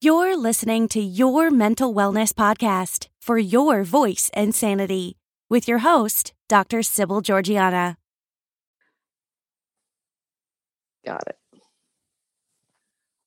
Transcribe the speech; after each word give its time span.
You're 0.00 0.36
listening 0.36 0.86
to 0.90 1.00
Your 1.00 1.50
Mental 1.50 1.92
Wellness 1.92 2.32
Podcast 2.32 3.08
for 3.20 3.36
your 3.36 3.82
voice 3.82 4.30
and 4.32 4.54
sanity 4.54 5.16
with 5.50 5.66
your 5.66 5.78
host, 5.78 6.32
Dr. 6.48 6.84
Sybil 6.84 7.20
Georgiana. 7.20 7.96
Got 11.04 11.24
it. 11.26 11.36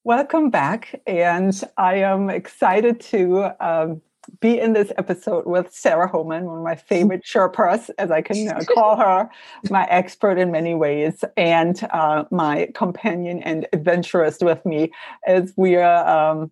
Welcome 0.05 0.49
back. 0.49 1.02
And 1.05 1.62
I 1.76 1.96
am 1.96 2.29
excited 2.29 3.01
to 3.01 3.51
um, 3.60 4.01
be 4.40 4.58
in 4.58 4.72
this 4.72 4.94
episode 4.97 5.46
with 5.46 5.74
Sarah 5.74 6.08
Homan, 6.08 6.46
one 6.46 6.60
of 6.60 6.63
my 6.63 6.76
favorite 6.76 7.26
Sherpas, 7.26 7.90
as 7.97 8.12
I 8.12 8.22
can 8.22 8.47
uh, 8.47 8.62
call 8.74 8.96
her, 8.96 9.29
my 9.69 9.83
expert 9.90 10.38
in 10.38 10.51
many 10.51 10.74
ways, 10.74 11.26
and 11.35 11.85
uh, 11.92 12.24
my 12.31 12.69
companion 12.74 13.44
and 13.44 13.67
adventurist 13.74 14.42
with 14.42 14.65
me 14.65 14.94
as 15.28 15.51
we 15.58 15.76
are 15.76 16.08
um, 16.08 16.49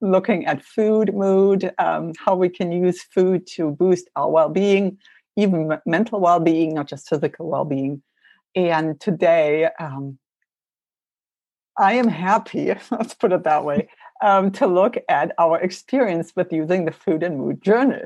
looking 0.00 0.46
at 0.46 0.64
food, 0.64 1.14
mood, 1.14 1.72
um, 1.78 2.12
how 2.18 2.34
we 2.34 2.48
can 2.48 2.72
use 2.72 3.02
food 3.02 3.46
to 3.48 3.70
boost 3.70 4.08
our 4.16 4.30
well 4.30 4.48
being, 4.48 4.98
even 5.36 5.78
mental 5.86 6.20
well 6.20 6.40
being, 6.40 6.74
not 6.74 6.88
just 6.88 7.08
physical 7.08 7.48
well 7.48 7.64
being. 7.64 8.02
And 8.54 9.00
today, 9.00 9.68
um, 9.80 10.18
I 11.78 11.94
am 11.94 12.08
happy, 12.08 12.66
let's 12.90 13.14
put 13.14 13.32
it 13.32 13.44
that 13.44 13.64
way, 13.64 13.88
um, 14.22 14.50
to 14.52 14.66
look 14.66 14.96
at 15.08 15.32
our 15.38 15.58
experience 15.60 16.32
with 16.36 16.52
using 16.52 16.84
the 16.84 16.92
food 16.92 17.22
and 17.22 17.38
mood 17.38 17.62
journal. 17.62 18.02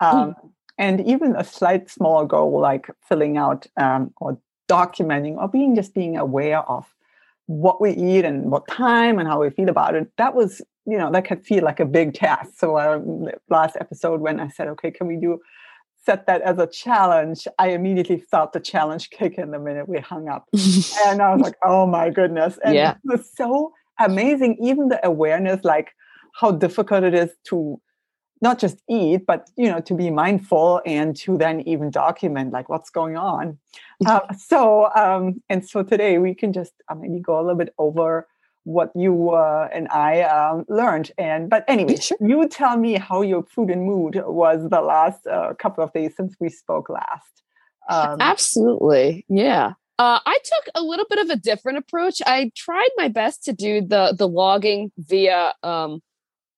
Um, 0.00 0.34
mm. 0.34 0.34
And 0.78 1.06
even 1.06 1.36
a 1.36 1.44
slight 1.44 1.90
small 1.90 2.24
goal 2.24 2.58
like 2.58 2.90
filling 3.06 3.36
out 3.36 3.66
um, 3.76 4.14
or 4.16 4.38
documenting 4.68 5.36
or 5.36 5.48
being 5.48 5.74
just 5.74 5.92
being 5.92 6.16
aware 6.16 6.60
of 6.60 6.86
what 7.50 7.80
we 7.80 7.90
eat 7.90 8.24
and 8.24 8.48
what 8.48 8.68
time 8.68 9.18
and 9.18 9.26
how 9.26 9.40
we 9.40 9.50
feel 9.50 9.68
about 9.68 9.96
it. 9.96 10.08
That 10.18 10.36
was, 10.36 10.62
you 10.86 10.96
know, 10.96 11.10
that 11.10 11.24
could 11.24 11.44
feel 11.44 11.64
like 11.64 11.80
a 11.80 11.84
big 11.84 12.14
task. 12.14 12.52
So 12.56 12.76
uh, 12.76 13.00
last 13.48 13.76
episode 13.80 14.20
when 14.20 14.38
I 14.38 14.46
said, 14.48 14.68
okay, 14.68 14.92
can 14.92 15.08
we 15.08 15.16
do 15.16 15.40
set 16.04 16.26
that 16.26 16.42
as 16.42 16.58
a 16.58 16.68
challenge, 16.68 17.48
I 17.58 17.70
immediately 17.70 18.18
felt 18.18 18.52
the 18.52 18.60
challenge 18.60 19.10
kick 19.10 19.36
in 19.36 19.50
the 19.50 19.58
minute 19.58 19.88
we 19.88 19.98
hung 19.98 20.28
up. 20.28 20.48
and 21.06 21.20
I 21.20 21.34
was 21.34 21.40
like, 21.42 21.56
oh 21.64 21.86
my 21.86 22.08
goodness. 22.08 22.56
And 22.64 22.74
yeah. 22.74 22.92
it 22.92 22.98
was 23.04 23.28
so 23.34 23.72
amazing, 23.98 24.56
even 24.62 24.88
the 24.88 25.04
awareness, 25.04 25.64
like 25.64 25.90
how 26.34 26.52
difficult 26.52 27.02
it 27.02 27.14
is 27.14 27.30
to 27.48 27.80
not 28.40 28.58
just 28.58 28.78
eat, 28.88 29.26
but 29.26 29.50
you 29.56 29.68
know, 29.68 29.80
to 29.80 29.94
be 29.94 30.10
mindful 30.10 30.80
and 30.86 31.16
to 31.16 31.36
then 31.36 31.60
even 31.62 31.90
document 31.90 32.52
like 32.52 32.68
what's 32.68 32.90
going 32.90 33.16
on. 33.16 33.58
Uh, 34.06 34.20
so, 34.34 34.90
um, 34.94 35.42
and 35.50 35.68
so 35.68 35.82
today 35.82 36.18
we 36.18 36.34
can 36.34 36.52
just 36.52 36.72
uh, 36.88 36.94
maybe 36.94 37.20
go 37.20 37.38
a 37.38 37.42
little 37.42 37.56
bit 37.56 37.74
over 37.78 38.26
what 38.64 38.90
you 38.94 39.30
uh, 39.30 39.68
and 39.72 39.88
I 39.88 40.22
um, 40.22 40.64
learned. 40.68 41.12
And 41.18 41.50
but 41.50 41.64
anyway, 41.68 41.96
sure. 41.96 42.16
you 42.20 42.48
tell 42.48 42.76
me 42.76 42.94
how 42.94 43.22
your 43.22 43.42
food 43.42 43.70
and 43.70 43.84
mood 43.84 44.22
was 44.26 44.68
the 44.70 44.80
last 44.80 45.26
uh, 45.26 45.54
couple 45.54 45.84
of 45.84 45.92
days 45.92 46.14
since 46.16 46.34
we 46.40 46.48
spoke 46.48 46.88
last. 46.88 47.42
Um, 47.88 48.18
Absolutely, 48.20 49.24
yeah. 49.28 49.72
Uh, 49.98 50.18
I 50.24 50.38
took 50.42 50.72
a 50.74 50.82
little 50.82 51.04
bit 51.10 51.18
of 51.18 51.28
a 51.28 51.36
different 51.36 51.76
approach. 51.76 52.22
I 52.24 52.52
tried 52.56 52.88
my 52.96 53.08
best 53.08 53.44
to 53.44 53.52
do 53.52 53.82
the 53.82 54.14
the 54.16 54.28
logging 54.28 54.92
via 54.96 55.52
um, 55.62 56.00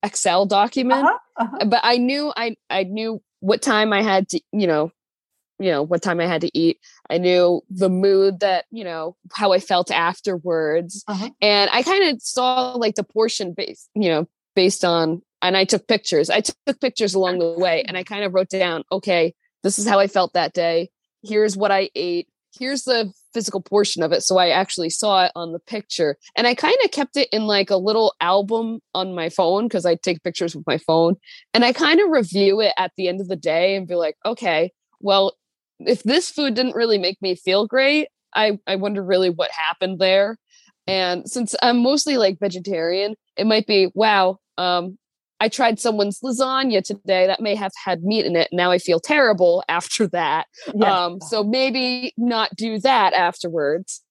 Excel 0.03 0.47
document, 0.47 1.05
uh-huh, 1.05 1.19
uh-huh. 1.37 1.65
but 1.67 1.81
I 1.83 1.99
knew 1.99 2.33
I 2.37 2.57
I 2.69 2.85
knew 2.85 3.23
what 3.41 3.63
time 3.63 3.93
I 3.93 4.03
had 4.03 4.29
to, 4.31 4.41
you 4.53 4.67
know, 4.67 4.91
you 5.59 5.71
know 5.71 5.83
what 5.83 6.03
time 6.03 6.21
I 6.21 6.27
had 6.27 6.41
to 6.43 6.59
eat. 6.59 6.79
I 7.09 7.19
knew 7.19 7.63
the 7.71 7.89
mood 7.89 8.41
that 8.41 8.65
you 8.71 8.85
know 8.85 9.17
how 9.33 9.53
I 9.53 9.59
felt 9.59 9.91
afterwards, 9.91 11.05
uh-huh. 11.07 11.31
and 11.41 11.71
I 11.73 11.83
kind 11.83 12.11
of 12.11 12.23
saw 12.23 12.73
like 12.73 12.97
the 12.97 13.05
portion 13.05 13.53
based, 13.53 13.89
you 13.95 14.09
know, 14.09 14.29
based 14.55 14.85
on. 14.85 15.23
And 15.45 15.57
I 15.57 15.65
took 15.65 15.89
pictures. 15.89 16.31
I 16.31 16.41
took 16.41 16.81
pictures 16.81 17.15
along 17.15 17.41
the 17.41 17.59
way, 17.59 17.83
and 17.83 17.97
I 17.97 18.05
kind 18.05 18.23
of 18.23 18.33
wrote 18.33 18.49
down, 18.49 18.85
okay, 18.93 19.35
this 19.65 19.77
is 19.77 19.89
how 19.89 19.99
I 19.99 20.07
felt 20.07 20.35
that 20.35 20.53
day. 20.53 20.91
Here's 21.25 21.57
what 21.57 21.73
I 21.73 21.91
ate 21.97 22.29
here's 22.59 22.85
the 22.85 23.13
physical 23.33 23.61
portion 23.61 24.03
of 24.03 24.13
it. 24.13 24.23
So 24.23 24.39
I 24.39 24.51
actually 24.51 24.91
saw 24.91 25.25
it 25.25 25.33
on 25.35 25.53
the 25.53 25.59
picture. 25.59 26.17
And 26.37 26.47
I 26.47 26.55
kind 26.55 26.77
of 26.85 26.91
kept 26.91 27.17
it 27.17 27.29
in 27.33 27.47
like 27.47 27.71
a 27.71 27.77
little 27.77 28.15
album 28.21 28.81
on 28.95 29.15
my 29.15 29.29
phone 29.29 29.67
because 29.67 29.87
I 29.87 29.97
take 29.97 30.23
pictures 30.23 30.55
with 30.55 30.67
my 30.67 30.79
phone. 30.79 31.17
And 31.55 31.65
I 31.65 31.73
kind 31.73 32.01
of 32.01 32.11
review 32.11 32.61
it 32.61 32.73
at 32.77 32.93
the 32.97 33.09
end 33.09 33.21
of 33.21 33.29
the 33.29 33.37
day 33.37 33.77
and 33.77 33.87
be 33.87 33.95
like, 33.95 34.17
okay, 34.25 34.73
well, 35.01 35.37
if 35.81 36.03
this 36.03 36.31
food 36.31 36.55
didn't 36.55 36.77
really 36.77 36.99
make 36.99 37.21
me 37.21 37.35
feel 37.35 37.67
great, 37.67 38.09
I, 38.35 38.59
I 38.67 38.77
wonder 38.77 39.03
really 39.03 39.31
what 39.31 39.51
happened 39.51 39.99
there. 39.99 40.39
And 40.87 41.29
since 41.31 41.55
I'm 41.63 41.83
mostly 41.83 42.17
like 42.17 42.41
vegetarian, 42.41 43.15
it 43.37 43.47
might 43.47 43.67
be, 43.67 43.91
wow, 43.95 44.39
um, 44.59 44.99
I 45.43 45.49
tried 45.49 45.81
someone's 45.81 46.21
lasagna 46.21 46.85
today 46.85 47.27
that 47.27 47.41
may 47.41 47.57
have 47.57 47.73
had 47.85 48.05
meat 48.05 48.25
in 48.25 48.37
it. 48.37 48.49
Now 48.53 48.71
I 48.71 48.79
feel 48.79 49.01
terrible 49.01 49.65
after 49.69 50.07
that. 50.09 50.47
Um, 50.81 51.21
so 51.21 51.43
maybe 51.43 52.15
not 52.17 52.55
do 52.55 52.79
that 52.79 53.13
afterwards. 53.13 54.03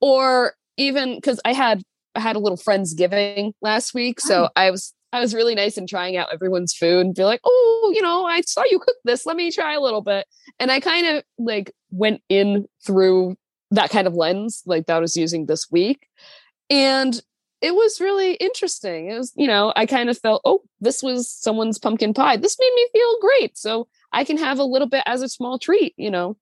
Or 0.00 0.54
even 0.76 1.14
because 1.14 1.40
I 1.44 1.52
had 1.52 1.82
I 2.16 2.20
had 2.20 2.34
a 2.34 2.40
little 2.40 2.58
friendsgiving 2.58 3.52
last 3.62 3.94
week, 3.94 4.18
so 4.18 4.46
oh. 4.46 4.48
I 4.56 4.72
was 4.72 4.92
I 5.12 5.20
was 5.20 5.32
really 5.32 5.54
nice 5.54 5.78
in 5.78 5.86
trying 5.86 6.16
out 6.16 6.28
everyone's 6.32 6.74
food 6.74 7.06
and 7.06 7.14
be 7.14 7.22
like, 7.22 7.40
oh, 7.44 7.92
you 7.94 8.02
know, 8.02 8.26
I 8.26 8.40
saw 8.40 8.64
you 8.68 8.80
cook 8.80 8.96
this. 9.04 9.24
Let 9.24 9.36
me 9.36 9.52
try 9.52 9.74
a 9.74 9.80
little 9.80 10.02
bit. 10.02 10.26
And 10.58 10.72
I 10.72 10.80
kind 10.80 11.06
of 11.06 11.22
like 11.38 11.72
went 11.90 12.20
in 12.28 12.66
through 12.84 13.36
that 13.70 13.90
kind 13.90 14.08
of 14.08 14.14
lens, 14.14 14.62
like 14.66 14.86
that 14.86 14.96
I 14.96 15.00
was 15.00 15.16
using 15.16 15.46
this 15.46 15.70
week. 15.70 16.08
And 16.68 17.20
it 17.60 17.74
was 17.74 18.00
really 18.00 18.34
interesting. 18.34 19.10
It 19.10 19.18
was, 19.18 19.32
you 19.36 19.46
know, 19.46 19.72
I 19.76 19.86
kind 19.86 20.08
of 20.08 20.18
felt, 20.18 20.42
oh, 20.44 20.62
this 20.80 21.02
was 21.02 21.30
someone's 21.30 21.78
pumpkin 21.78 22.14
pie. 22.14 22.36
This 22.36 22.56
made 22.58 22.72
me 22.74 22.88
feel 22.92 23.20
great. 23.20 23.58
So 23.58 23.86
I 24.12 24.24
can 24.24 24.38
have 24.38 24.58
a 24.58 24.64
little 24.64 24.88
bit 24.88 25.02
as 25.06 25.22
a 25.22 25.28
small 25.28 25.58
treat, 25.58 25.94
you 25.96 26.10
know, 26.10 26.36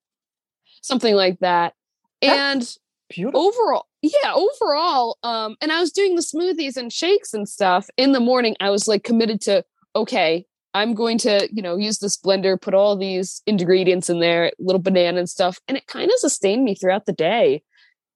something 0.82 1.14
like 1.14 1.40
that. 1.40 1.74
That's 2.22 2.38
and 2.38 2.78
beautiful. 3.08 3.40
overall, 3.40 3.86
yeah, 4.02 4.32
overall, 4.32 5.18
um, 5.22 5.56
and 5.60 5.72
I 5.72 5.80
was 5.80 5.92
doing 5.92 6.14
the 6.14 6.22
smoothies 6.22 6.76
and 6.76 6.92
shakes 6.92 7.34
and 7.34 7.48
stuff 7.48 7.88
in 7.96 8.12
the 8.12 8.20
morning. 8.20 8.56
I 8.60 8.70
was 8.70 8.86
like 8.86 9.04
committed 9.04 9.40
to, 9.42 9.64
okay, 9.96 10.46
I'm 10.74 10.94
going 10.94 11.18
to, 11.18 11.48
you 11.52 11.62
know, 11.62 11.76
use 11.76 11.98
this 11.98 12.16
blender, 12.16 12.60
put 12.60 12.74
all 12.74 12.96
these 12.96 13.42
ingredients 13.46 14.08
in 14.08 14.20
there, 14.20 14.52
little 14.58 14.82
banana 14.82 15.18
and 15.18 15.28
stuff. 15.28 15.58
And 15.66 15.76
it 15.76 15.86
kind 15.86 16.10
of 16.10 16.18
sustained 16.18 16.64
me 16.64 16.74
throughout 16.74 17.06
the 17.06 17.12
day. 17.12 17.62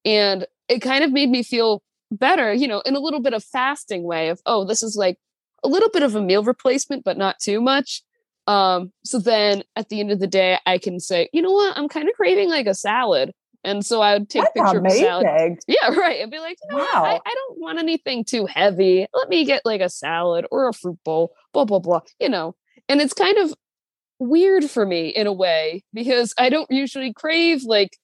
And 0.04 0.46
it 0.68 0.80
kind 0.80 1.02
of 1.02 1.12
made 1.12 1.30
me 1.30 1.42
feel 1.42 1.82
better, 2.18 2.52
you 2.52 2.68
know, 2.68 2.80
in 2.80 2.96
a 2.96 3.00
little 3.00 3.20
bit 3.20 3.34
of 3.34 3.44
fasting 3.44 4.04
way 4.04 4.28
of, 4.28 4.40
oh, 4.46 4.64
this 4.64 4.82
is 4.82 4.96
like 4.96 5.18
a 5.64 5.68
little 5.68 5.90
bit 5.90 6.02
of 6.02 6.14
a 6.14 6.22
meal 6.22 6.44
replacement, 6.44 7.04
but 7.04 7.18
not 7.18 7.38
too 7.38 7.60
much. 7.60 8.02
Um, 8.46 8.92
so 9.04 9.18
then 9.18 9.62
at 9.76 9.88
the 9.88 10.00
end 10.00 10.10
of 10.10 10.18
the 10.18 10.26
day, 10.26 10.58
I 10.66 10.78
can 10.78 10.98
say, 10.98 11.28
you 11.32 11.42
know 11.42 11.52
what, 11.52 11.76
I'm 11.76 11.88
kind 11.88 12.08
of 12.08 12.14
craving 12.14 12.48
like 12.48 12.66
a 12.66 12.74
salad. 12.74 13.32
And 13.64 13.86
so 13.86 14.00
I 14.00 14.14
would 14.14 14.28
take 14.28 14.42
That's 14.42 14.56
a 14.56 14.62
picture 14.64 14.78
amazing. 14.78 15.04
of 15.04 15.22
salad. 15.22 15.58
Yeah, 15.68 15.90
right. 15.90 16.20
I'd 16.20 16.30
be 16.30 16.40
like, 16.40 16.58
you 16.68 16.76
know 16.76 16.82
wow. 16.82 17.04
I, 17.04 17.20
I 17.24 17.34
don't 17.34 17.60
want 17.60 17.78
anything 17.78 18.24
too 18.24 18.46
heavy. 18.46 19.06
Let 19.14 19.28
me 19.28 19.44
get 19.44 19.62
like 19.64 19.80
a 19.80 19.88
salad 19.88 20.46
or 20.50 20.68
a 20.68 20.72
fruit 20.72 20.98
bowl, 21.04 21.32
blah, 21.52 21.64
blah, 21.64 21.78
blah, 21.78 22.00
you 22.18 22.28
know. 22.28 22.56
And 22.88 23.00
it's 23.00 23.14
kind 23.14 23.38
of 23.38 23.54
weird 24.18 24.64
for 24.64 24.84
me 24.84 25.08
in 25.08 25.26
a 25.28 25.32
way 25.32 25.84
because 25.92 26.34
I 26.38 26.48
don't 26.48 26.70
usually 26.70 27.12
crave 27.12 27.62
like 27.62 27.96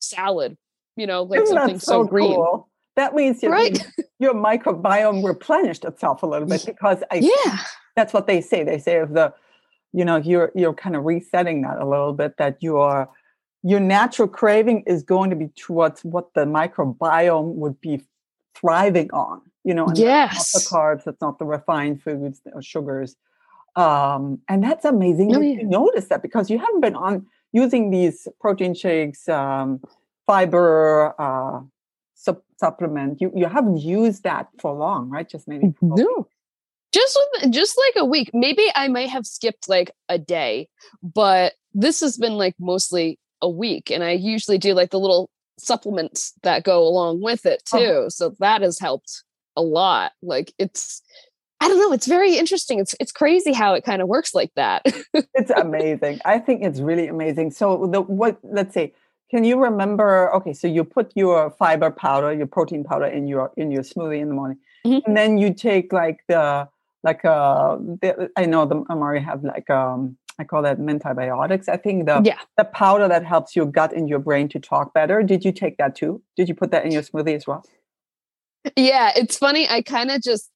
salad, 0.00 0.56
you 0.96 1.06
know, 1.06 1.22
like 1.22 1.42
Isn't 1.42 1.56
something 1.56 1.78
so, 1.78 2.02
so 2.02 2.04
green. 2.04 2.34
Cool? 2.34 2.68
That 2.96 3.14
means 3.14 3.42
your, 3.42 3.52
right. 3.52 3.78
your 4.18 4.34
microbiome 4.34 5.24
replenished 5.24 5.84
itself 5.84 6.22
a 6.22 6.26
little 6.26 6.48
bit 6.48 6.64
because 6.66 7.02
I 7.10 7.16
yeah 7.16 7.58
that's 7.94 8.12
what 8.12 8.26
they 8.26 8.40
say. 8.40 8.64
They 8.64 8.78
say 8.78 8.98
of 8.98 9.14
the 9.14 9.32
you 9.92 10.04
know 10.04 10.16
you're 10.16 10.52
you're 10.54 10.74
kind 10.74 10.96
of 10.96 11.04
resetting 11.04 11.62
that 11.62 11.78
a 11.78 11.86
little 11.86 12.12
bit 12.12 12.36
that 12.38 12.62
your 12.62 13.08
your 13.62 13.80
natural 13.80 14.28
craving 14.28 14.84
is 14.86 15.02
going 15.02 15.30
to 15.30 15.36
be 15.36 15.48
towards 15.56 16.04
what 16.04 16.32
the 16.34 16.44
microbiome 16.44 17.54
would 17.54 17.80
be 17.80 18.02
thriving 18.54 19.10
on. 19.12 19.40
You 19.64 19.74
know, 19.74 19.86
and 19.86 19.98
yes, 19.98 20.54
not 20.54 20.60
the 20.60 20.76
carbs, 20.76 21.10
it's 21.10 21.20
not 21.20 21.38
the 21.38 21.44
refined 21.44 22.02
foods 22.02 22.40
or 22.52 22.62
sugars. 22.62 23.16
Um, 23.74 24.38
and 24.48 24.64
that's 24.64 24.86
amazing 24.86 25.36
oh, 25.36 25.40
yeah. 25.40 25.60
you 25.60 25.64
notice 25.64 26.06
that 26.06 26.22
because 26.22 26.48
you 26.48 26.58
haven't 26.58 26.80
been 26.80 26.94
on 26.94 27.26
using 27.52 27.90
these 27.90 28.26
protein 28.40 28.74
shakes, 28.74 29.28
um, 29.28 29.80
fiber, 30.26 31.14
uh, 31.20 31.60
supplement 32.58 33.20
you 33.20 33.30
you 33.34 33.46
haven't 33.46 33.78
used 33.78 34.22
that 34.22 34.48
for 34.58 34.72
long 34.72 35.08
right 35.10 35.28
just 35.28 35.46
maybe 35.46 35.74
no 35.82 36.26
just 36.92 37.18
just 37.50 37.78
like 37.78 38.02
a 38.02 38.04
week 38.04 38.30
maybe 38.32 38.70
i 38.74 38.88
might 38.88 39.08
have 39.08 39.26
skipped 39.26 39.68
like 39.68 39.90
a 40.08 40.18
day 40.18 40.68
but 41.02 41.54
this 41.74 42.00
has 42.00 42.16
been 42.16 42.34
like 42.34 42.54
mostly 42.58 43.18
a 43.42 43.48
week 43.48 43.90
and 43.90 44.02
i 44.02 44.10
usually 44.10 44.58
do 44.58 44.72
like 44.72 44.90
the 44.90 45.00
little 45.00 45.28
supplements 45.58 46.32
that 46.42 46.64
go 46.64 46.82
along 46.82 47.20
with 47.20 47.44
it 47.44 47.62
uh-huh. 47.72 47.78
too 47.78 47.90
uh-huh. 47.92 48.10
so 48.10 48.34
that 48.38 48.62
has 48.62 48.78
helped 48.78 49.22
a 49.56 49.62
lot 49.62 50.12
like 50.22 50.52
it's 50.58 51.02
I 51.58 51.68
don't 51.68 51.78
know. 51.78 51.92
It's 51.92 52.06
very 52.06 52.36
interesting. 52.36 52.78
It's 52.78 52.94
it's 53.00 53.12
crazy 53.12 53.52
how 53.52 53.72
it 53.74 53.82
kind 53.82 54.02
of 54.02 54.08
works 54.08 54.34
like 54.34 54.52
that. 54.56 54.82
it's 55.14 55.50
amazing. 55.56 56.20
I 56.24 56.38
think 56.38 56.62
it's 56.62 56.80
really 56.80 57.08
amazing. 57.08 57.50
So 57.50 57.86
the 57.86 58.02
what 58.02 58.38
let's 58.42 58.74
say 58.74 58.92
can 59.30 59.44
you 59.44 59.60
remember? 59.60 60.32
Okay, 60.34 60.52
so 60.52 60.66
you 60.68 60.84
put 60.84 61.12
your 61.14 61.50
fiber 61.50 61.90
powder, 61.90 62.32
your 62.32 62.46
protein 62.46 62.84
powder 62.84 63.06
in 63.06 63.26
your 63.26 63.52
in 63.56 63.70
your 63.70 63.82
smoothie 63.82 64.20
in 64.20 64.28
the 64.28 64.34
morning. 64.34 64.58
mm-hmm. 64.86 64.98
and 65.06 65.16
then 65.16 65.38
you 65.38 65.52
take 65.52 65.92
like 65.92 66.20
the 66.28 66.68
like 67.02 67.24
uh 67.24 67.76
the, 67.76 68.30
I 68.36 68.46
know 68.46 68.66
the 68.66 68.84
Amare 68.90 69.20
have 69.20 69.44
like 69.44 69.68
um 69.70 70.16
I 70.38 70.44
call 70.44 70.62
that 70.62 70.78
mentabiotics. 70.78 71.68
I 71.68 71.76
think 71.76 72.06
the 72.06 72.20
yeah. 72.24 72.38
the 72.56 72.64
powder 72.64 73.08
that 73.08 73.24
helps 73.24 73.56
your 73.56 73.66
gut 73.66 73.92
and 73.92 74.08
your 74.08 74.18
brain 74.18 74.48
to 74.50 74.58
talk 74.58 74.92
better. 74.92 75.22
Did 75.22 75.44
you 75.44 75.52
take 75.52 75.76
that 75.78 75.96
too? 75.96 76.22
Did 76.36 76.48
you 76.48 76.54
put 76.54 76.70
that 76.72 76.84
in 76.84 76.92
your 76.92 77.02
smoothie 77.02 77.34
as 77.34 77.46
well? 77.46 77.64
Yeah, 78.76 79.12
it's 79.14 79.38
funny. 79.38 79.68
I 79.68 79.82
kind 79.82 80.10
of 80.10 80.22
just 80.22 80.50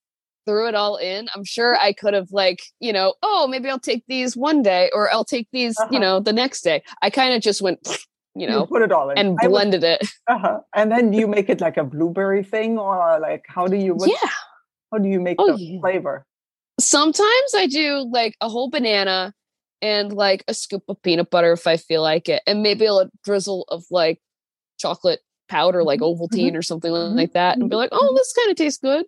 threw 0.46 0.68
it 0.68 0.74
all 0.74 0.96
in. 0.96 1.28
I'm 1.34 1.44
sure 1.44 1.76
I 1.76 1.92
could 1.92 2.14
have 2.14 2.32
like, 2.32 2.60
you 2.80 2.92
know, 2.92 3.14
oh, 3.22 3.46
maybe 3.48 3.68
I'll 3.68 3.78
take 3.78 4.04
these 4.08 4.36
one 4.36 4.62
day 4.62 4.90
or 4.92 5.12
I'll 5.12 5.24
take 5.24 5.48
these, 5.52 5.78
uh-huh. 5.78 5.90
you 5.92 6.00
know, 6.00 6.20
the 6.20 6.32
next 6.32 6.62
day. 6.62 6.82
I 7.02 7.10
kind 7.10 7.34
of 7.34 7.42
just 7.42 7.62
went, 7.62 7.86
you 8.34 8.46
know, 8.46 8.60
you 8.60 8.66
put 8.66 8.82
it 8.82 8.92
all 8.92 9.10
in 9.10 9.18
and 9.18 9.36
blended 9.36 9.82
was, 9.82 9.98
it. 10.00 10.08
Uh-huh. 10.28 10.60
And 10.74 10.90
then 10.92 11.12
you 11.12 11.26
make 11.26 11.48
it 11.48 11.60
like 11.60 11.76
a 11.76 11.84
blueberry 11.84 12.44
thing 12.44 12.78
or 12.78 13.18
like 13.20 13.44
how 13.48 13.66
do 13.66 13.76
you 13.76 13.94
what, 13.94 14.08
Yeah. 14.08 14.30
How 14.92 14.98
do 14.98 15.08
you 15.08 15.20
make 15.20 15.36
oh, 15.38 15.56
the 15.56 15.62
yeah. 15.62 15.80
flavor? 15.80 16.24
Sometimes 16.78 17.54
I 17.54 17.66
do 17.66 18.08
like 18.12 18.34
a 18.40 18.48
whole 18.48 18.70
banana 18.70 19.34
and 19.82 20.12
like 20.12 20.44
a 20.48 20.54
scoop 20.54 20.82
of 20.88 21.00
peanut 21.02 21.30
butter 21.30 21.52
if 21.52 21.66
I 21.66 21.76
feel 21.76 22.02
like 22.02 22.28
it. 22.28 22.42
And 22.46 22.62
maybe 22.62 22.86
a 22.86 23.08
drizzle 23.24 23.64
of 23.68 23.84
like 23.90 24.20
chocolate 24.78 25.20
powder 25.48 25.82
like 25.82 26.00
mm-hmm. 26.00 26.22
Ovaltine 26.22 26.48
mm-hmm. 26.48 26.56
or 26.56 26.62
something 26.62 26.92
mm-hmm. 26.92 27.16
like 27.16 27.32
that 27.32 27.58
and 27.58 27.68
be 27.68 27.76
like, 27.76 27.90
"Oh, 27.92 28.14
this 28.16 28.32
kind 28.32 28.50
of 28.50 28.56
tastes 28.56 28.80
good." 28.80 29.04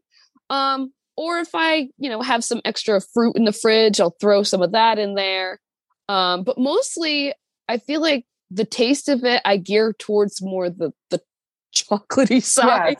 Um 0.51 0.93
or 1.17 1.39
if 1.39 1.51
I, 1.55 1.89
you 1.99 2.09
know, 2.09 2.23
have 2.23 2.43
some 2.43 2.61
extra 2.65 3.01
fruit 3.01 3.37
in 3.37 3.45
the 3.45 3.53
fridge, 3.53 4.01
I'll 4.01 4.17
throw 4.21 4.43
some 4.43 4.63
of 4.63 4.73
that 4.73 4.99
in 4.99 5.15
there. 5.15 5.61
Um, 6.09 6.43
but 6.43 6.59
mostly 6.59 7.35
I 7.69 7.79
feel 7.79 8.01
like 8.01 8.25
the 8.53 8.65
taste 8.65 9.09
of 9.09 9.25
it 9.25 9.41
I 9.45 9.57
gear 9.57 9.95
towards 9.99 10.43
more 10.43 10.71
the 10.71 10.93
the 11.11 11.21
chocolatey 11.75 12.43
side 12.43 12.99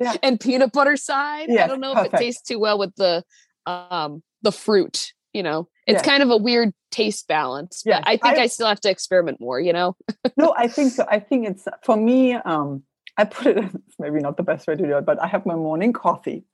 yes. 0.00 0.18
and 0.22 0.40
peanut 0.40 0.72
butter 0.72 0.96
side. 0.96 1.46
Yes, 1.48 1.64
I 1.64 1.66
don't 1.66 1.80
know 1.80 1.94
perfect. 1.94 2.14
if 2.14 2.20
it 2.20 2.24
tastes 2.24 2.42
too 2.42 2.58
well 2.58 2.78
with 2.78 2.94
the 2.96 3.22
um 3.66 4.22
the 4.42 4.52
fruit, 4.52 5.12
you 5.32 5.42
know. 5.42 5.68
It's 5.86 5.98
yes. 5.98 6.04
kind 6.04 6.22
of 6.22 6.30
a 6.30 6.36
weird 6.36 6.72
taste 6.90 7.28
balance. 7.28 7.82
But 7.84 8.02
I 8.06 8.16
think 8.16 8.38
I, 8.38 8.42
I 8.42 8.46
still 8.48 8.66
have 8.66 8.80
to 8.80 8.90
experiment 8.90 9.40
more, 9.40 9.60
you 9.60 9.72
know. 9.72 9.96
no, 10.36 10.52
I 10.56 10.66
think 10.66 10.92
so. 10.92 11.06
I 11.08 11.20
think 11.20 11.46
it's 11.46 11.68
for 11.84 11.96
me, 11.96 12.34
um, 12.34 12.82
I 13.16 13.24
put 13.24 13.56
it 13.56 13.70
maybe 13.98 14.18
not 14.18 14.36
the 14.36 14.42
best 14.42 14.66
way 14.66 14.74
to 14.74 14.82
do 14.82 14.96
it, 14.96 15.06
but 15.06 15.22
I 15.22 15.28
have 15.28 15.46
my 15.46 15.54
morning 15.54 15.92
coffee 15.92 16.44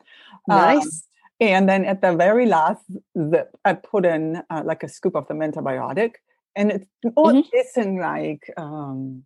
Nice. 0.48 0.84
Um, 0.84 0.90
and 1.40 1.68
then 1.68 1.84
at 1.84 2.02
the 2.02 2.14
very 2.14 2.46
last 2.46 2.84
zip, 3.18 3.56
I 3.64 3.74
put 3.74 4.04
in 4.04 4.42
uh, 4.50 4.62
like 4.64 4.82
a 4.82 4.88
scoop 4.88 5.16
of 5.16 5.26
the 5.28 5.34
mentabiotic, 5.34 6.14
and 6.56 6.72
it's 6.72 6.86
all 7.16 7.32
mm-hmm. 7.32 7.56
isn't 7.56 7.98
like 7.98 8.50
um, 8.56 9.24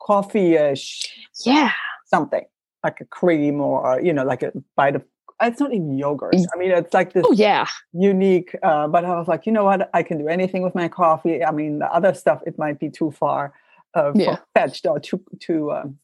coffee-ish. 0.00 1.12
Yeah, 1.44 1.72
something 2.06 2.44
like 2.84 3.00
a 3.00 3.04
cream 3.06 3.60
or 3.60 4.00
you 4.00 4.12
know, 4.12 4.24
like 4.24 4.42
a 4.42 4.52
bite 4.76 4.96
of. 4.96 5.04
It's 5.42 5.60
not 5.60 5.74
even 5.74 5.98
yogurt. 5.98 6.32
Mm. 6.34 6.46
I 6.54 6.58
mean, 6.58 6.70
it's 6.70 6.94
like 6.94 7.12
this. 7.12 7.24
Oh 7.28 7.32
yeah, 7.32 7.66
unique. 7.92 8.56
Uh, 8.62 8.88
but 8.88 9.04
I 9.04 9.18
was 9.18 9.28
like, 9.28 9.44
you 9.44 9.52
know 9.52 9.64
what? 9.64 9.90
I 9.92 10.02
can 10.02 10.18
do 10.18 10.28
anything 10.28 10.62
with 10.62 10.74
my 10.74 10.88
coffee. 10.88 11.44
I 11.44 11.50
mean, 11.50 11.78
the 11.78 11.92
other 11.92 12.14
stuff 12.14 12.40
it 12.46 12.58
might 12.58 12.78
be 12.78 12.88
too 12.88 13.10
far 13.10 13.52
uh, 13.96 14.12
yeah. 14.14 14.36
fetched 14.54 14.86
or 14.86 15.00
too 15.00 15.22
too 15.40 15.72
um, 15.72 15.98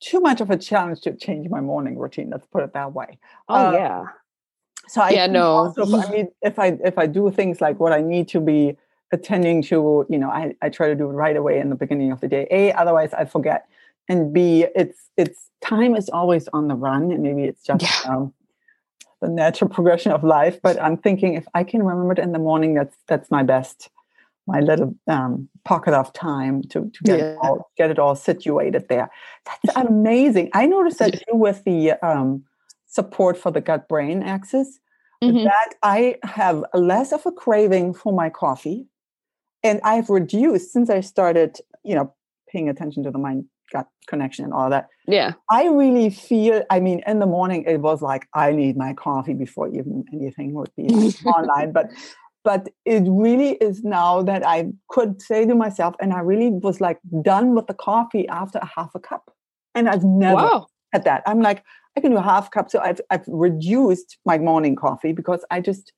too 0.00 0.20
much 0.20 0.40
of 0.40 0.50
a 0.50 0.56
challenge 0.56 1.00
to 1.02 1.14
change 1.16 1.48
my 1.48 1.60
morning 1.60 1.98
routine. 1.98 2.30
Let's 2.30 2.46
put 2.46 2.62
it 2.62 2.72
that 2.74 2.92
way. 2.92 3.18
Oh 3.48 3.68
uh, 3.68 3.72
yeah. 3.72 4.04
So 4.88 5.00
I 5.00 5.10
yeah 5.10 5.26
no. 5.26 5.46
Also, 5.46 5.84
I 5.96 6.10
mean, 6.10 6.28
if 6.42 6.58
I 6.58 6.78
if 6.84 6.98
I 6.98 7.06
do 7.06 7.30
things 7.30 7.60
like 7.60 7.80
what 7.80 7.92
I 7.92 8.00
need 8.00 8.28
to 8.28 8.40
be 8.40 8.76
attending 9.12 9.62
to, 9.62 10.04
you 10.08 10.18
know, 10.18 10.28
I, 10.28 10.54
I 10.62 10.68
try 10.68 10.88
to 10.88 10.94
do 10.94 11.04
it 11.04 11.12
right 11.12 11.36
away 11.36 11.58
in 11.58 11.70
the 11.70 11.76
beginning 11.76 12.10
of 12.12 12.20
the 12.20 12.28
day. 12.28 12.46
A, 12.50 12.72
otherwise 12.72 13.12
I 13.12 13.24
forget, 13.24 13.68
and 14.08 14.32
B, 14.32 14.66
it's 14.74 15.10
it's 15.16 15.50
time 15.60 15.96
is 15.96 16.08
always 16.08 16.48
on 16.48 16.68
the 16.68 16.74
run, 16.74 17.10
and 17.12 17.22
maybe 17.22 17.44
it's 17.44 17.62
just 17.62 17.82
yeah. 17.82 18.12
um, 18.12 18.34
the 19.20 19.28
natural 19.28 19.70
progression 19.76 20.12
of 20.12 20.24
life. 20.24 20.60
But 20.62 20.80
I'm 20.80 20.96
thinking 20.96 21.34
if 21.34 21.46
I 21.54 21.64
can 21.64 21.82
remember 21.82 22.12
it 22.12 22.18
in 22.18 22.32
the 22.32 22.38
morning, 22.38 22.74
that's 22.74 22.96
that's 23.06 23.30
my 23.30 23.42
best 23.42 23.90
my 24.46 24.60
little 24.60 24.94
um, 25.08 25.48
pocket 25.64 25.92
of 25.92 26.12
time 26.12 26.62
to, 26.62 26.88
to 26.90 27.02
get, 27.02 27.18
yeah. 27.18 27.24
it 27.32 27.38
all, 27.42 27.70
get 27.76 27.90
it 27.90 27.98
all 27.98 28.14
situated 28.14 28.88
there. 28.88 29.10
That's 29.44 29.76
amazing. 29.88 30.50
I 30.54 30.66
noticed 30.66 31.00
that 31.00 31.14
too 31.14 31.34
with 31.34 31.64
the 31.64 31.92
um, 31.94 32.44
support 32.98 33.34
for 33.42 33.50
the 33.56 33.60
gut 33.60 33.82
brain 33.92 34.18
axis, 34.34 34.68
mm-hmm. 35.22 35.44
that 35.44 35.70
I 35.82 36.16
have 36.24 36.64
less 36.74 37.12
of 37.12 37.22
a 37.26 37.32
craving 37.32 37.94
for 37.94 38.12
my 38.12 38.28
coffee. 38.30 38.80
And 39.62 39.80
I've 39.84 40.10
reduced 40.20 40.72
since 40.72 40.88
I 40.90 41.00
started, 41.02 41.50
you 41.84 41.94
know, 41.96 42.06
paying 42.50 42.68
attention 42.68 43.02
to 43.04 43.10
the 43.10 43.18
mind 43.18 43.44
gut 43.72 43.88
connection 44.06 44.44
and 44.44 44.54
all 44.54 44.70
that. 44.70 44.88
Yeah. 45.08 45.32
I 45.50 45.66
really 45.66 46.10
feel, 46.10 46.62
I 46.70 46.78
mean, 46.80 47.02
in 47.06 47.18
the 47.18 47.26
morning, 47.26 47.64
it 47.66 47.80
was 47.88 48.00
like, 48.00 48.28
I 48.32 48.52
need 48.52 48.76
my 48.76 48.92
coffee 48.94 49.34
before 49.34 49.68
even 49.68 50.04
anything 50.12 50.54
would 50.54 50.70
be 50.76 50.86
online. 51.36 51.72
But 51.72 51.90
but 52.46 52.68
it 52.84 53.02
really 53.08 53.52
is 53.68 53.82
now 53.82 54.22
that 54.22 54.46
I 54.46 54.68
could 54.88 55.20
say 55.20 55.46
to 55.46 55.54
myself, 55.56 55.96
and 56.00 56.12
I 56.12 56.20
really 56.20 56.50
was 56.50 56.80
like 56.80 57.00
done 57.20 57.56
with 57.56 57.66
the 57.66 57.74
coffee 57.74 58.28
after 58.28 58.58
a 58.60 58.70
half 58.76 58.92
a 58.94 59.00
cup. 59.00 59.24
And 59.74 59.88
I've 59.88 60.04
never 60.04 60.36
wow. 60.36 60.66
had 60.92 61.02
that. 61.08 61.24
I'm 61.26 61.40
like, 61.40 61.64
I 61.96 62.00
can 62.00 62.10
do 62.10 62.18
a 62.18 62.22
half 62.22 62.50
cup. 62.50 62.70
So 62.70 62.78
I've, 62.80 63.00
I've 63.10 63.24
reduced 63.26 64.18
my 64.24 64.38
morning 64.38 64.76
coffee 64.76 65.12
because 65.12 65.44
I 65.50 65.60
just, 65.60 65.92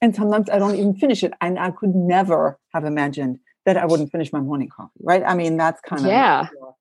and 0.00 0.14
sometimes 0.14 0.50
I 0.50 0.58
don't 0.58 0.74
even 0.74 0.94
finish 0.94 1.22
it. 1.22 1.32
And 1.40 1.58
I 1.58 1.70
could 1.70 1.94
never 1.94 2.58
have 2.74 2.84
imagined 2.84 3.38
that 3.66 3.76
I 3.76 3.86
wouldn't 3.86 4.10
finish 4.10 4.32
my 4.32 4.40
morning 4.40 4.68
coffee, 4.68 5.00
right? 5.02 5.22
I 5.24 5.34
mean, 5.34 5.56
that's 5.56 5.80
kind 5.82 6.02
of 6.02 6.08
yeah. 6.08 6.48
your, 6.52 6.74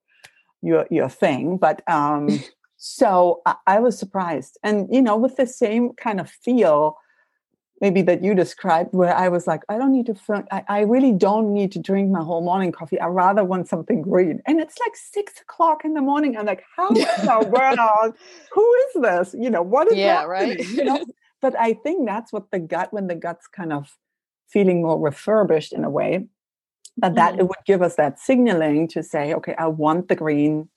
your, 0.62 0.88
your 0.90 1.10
thing. 1.10 1.58
But 1.58 1.88
um, 1.88 2.40
so 2.78 3.42
I, 3.46 3.56
I 3.68 3.80
was 3.80 4.00
surprised. 4.00 4.58
And, 4.64 4.88
you 4.92 5.02
know, 5.02 5.18
with 5.18 5.36
the 5.36 5.46
same 5.46 5.94
kind 5.94 6.20
of 6.20 6.30
feel, 6.30 6.98
maybe 7.82 8.02
that 8.04 8.24
you 8.24 8.34
described 8.36 8.94
where 8.94 9.16
I 9.16 9.30
was 9.30 9.48
like, 9.48 9.62
I 9.70 9.78
don't 9.78 9.92
need 9.92 10.08
to, 10.08 10.46
I, 10.52 10.64
I, 10.68 10.82
really 10.82 11.12
don't 11.12 11.54
need 11.54 11.72
to 11.74 11.80
drink 11.80 12.12
my 12.12 12.24
whole 12.24 12.42
morning 12.42 12.72
coffee. 12.72 13.00
I 13.00 13.08
rather 13.08 13.44
want 13.44 13.68
something 13.68 14.02
green. 14.02 14.42
And 14.46 14.60
it's 14.60 14.78
like 14.80 14.96
six 14.96 15.42
o'clock 15.42 15.86
in 15.86 15.94
the 15.94 16.02
morning. 16.02 16.38
I'm 16.38 16.46
like, 16.46 16.64
how 16.76 16.90
in 16.90 16.96
the 16.96 17.50
world? 17.54 18.16
Who 18.52 18.74
is 18.74 19.02
this? 19.02 19.36
You 19.40 19.50
know, 19.50 19.62
what 19.62 19.88
is 19.88 19.98
yeah, 19.98 20.22
happening? 20.22 20.58
right? 20.58 20.70
you 20.70 20.84
know? 20.84 21.06
But 21.42 21.58
I 21.58 21.74
think 21.74 22.06
that's 22.06 22.34
what 22.34 22.52
the 22.52 22.60
gut, 22.60 22.92
when 22.92 23.08
the 23.08 23.16
gut's 23.16 23.48
kind 23.48 23.72
of 23.72 23.98
feeling 24.50 24.82
more 24.82 25.00
refurbished 25.00 25.72
in 25.72 25.84
a 25.84 25.90
way, 25.90 26.28
that, 26.98 27.16
that 27.16 27.36
mm. 27.36 27.40
it 27.40 27.44
would 27.44 27.64
give 27.66 27.82
us 27.82 27.96
that 27.96 28.20
signaling 28.20 28.90
to 28.90 29.04
say, 29.04 29.34
okay, 29.34 29.56
I 29.58 29.68
want 29.68 30.10
the 30.10 30.16
green 30.16 30.70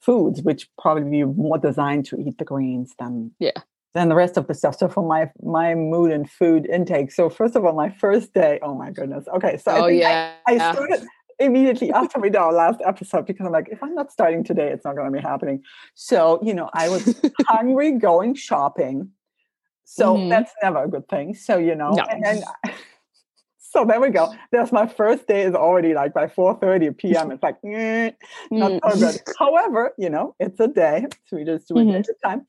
foods, 0.00 0.40
which 0.40 0.70
probably 0.80 1.10
be 1.10 1.24
more 1.24 1.58
designed 1.58 2.06
to 2.06 2.16
eat 2.18 2.38
the 2.38 2.44
greens 2.44 2.94
than 2.98 3.32
yeah 3.38 3.52
than 3.94 4.08
the 4.08 4.14
rest 4.14 4.36
of 4.36 4.46
the 4.46 4.54
stuff. 4.54 4.78
So 4.78 4.88
for 4.88 5.06
my 5.06 5.30
my 5.42 5.74
mood 5.74 6.12
and 6.12 6.30
food 6.30 6.66
intake. 6.66 7.12
So 7.12 7.28
first 7.30 7.56
of 7.56 7.64
all, 7.64 7.72
my 7.72 7.90
first 7.90 8.34
day. 8.34 8.58
Oh 8.62 8.74
my 8.74 8.90
goodness. 8.90 9.26
Okay, 9.34 9.56
so 9.56 9.72
oh, 9.72 9.84
I 9.84 9.90
yeah. 9.90 10.32
I, 10.46 10.54
I 10.54 10.72
started 10.72 11.06
immediately 11.38 11.92
after 11.92 12.18
we 12.18 12.30
did 12.30 12.36
our 12.36 12.52
last 12.52 12.80
episode 12.84 13.26
because 13.26 13.46
I'm 13.46 13.52
like, 13.52 13.68
if 13.70 13.82
I'm 13.82 13.94
not 13.94 14.10
starting 14.10 14.44
today, 14.44 14.70
it's 14.70 14.84
not 14.84 14.96
going 14.96 15.10
to 15.10 15.16
be 15.16 15.22
happening. 15.22 15.62
So 15.94 16.38
you 16.42 16.54
know, 16.54 16.68
I 16.74 16.88
was 16.88 17.20
hungry 17.46 17.92
going 17.98 18.34
shopping. 18.34 19.10
So 19.84 20.16
mm-hmm. 20.16 20.28
that's 20.28 20.52
never 20.62 20.84
a 20.84 20.88
good 20.88 21.08
thing. 21.08 21.34
So 21.34 21.58
you 21.58 21.74
know, 21.74 21.90
no. 21.90 22.04
and 22.04 22.24
then. 22.24 22.42
so 23.58 23.84
there 23.84 24.00
we 24.00 24.08
go. 24.08 24.34
There's 24.50 24.72
my 24.72 24.86
first 24.86 25.26
day 25.26 25.42
is 25.42 25.54
already 25.54 25.94
like 25.94 26.14
by 26.14 26.26
4:30 26.26 26.96
p.m. 26.96 27.30
It's 27.30 27.42
like 27.42 27.56
eh, 27.64 28.10
not 28.50 28.72
mm. 28.72 28.80
so 28.90 28.98
good. 28.98 29.20
However, 29.38 29.94
you 29.98 30.10
know, 30.10 30.34
it's 30.38 30.58
a 30.60 30.68
day, 30.68 31.06
so 31.26 31.36
we 31.36 31.44
just 31.44 31.68
do 31.68 31.78
it 31.78 31.84
mm-hmm. 31.84 31.96
at 31.96 32.08
a 32.08 32.14
time. 32.22 32.46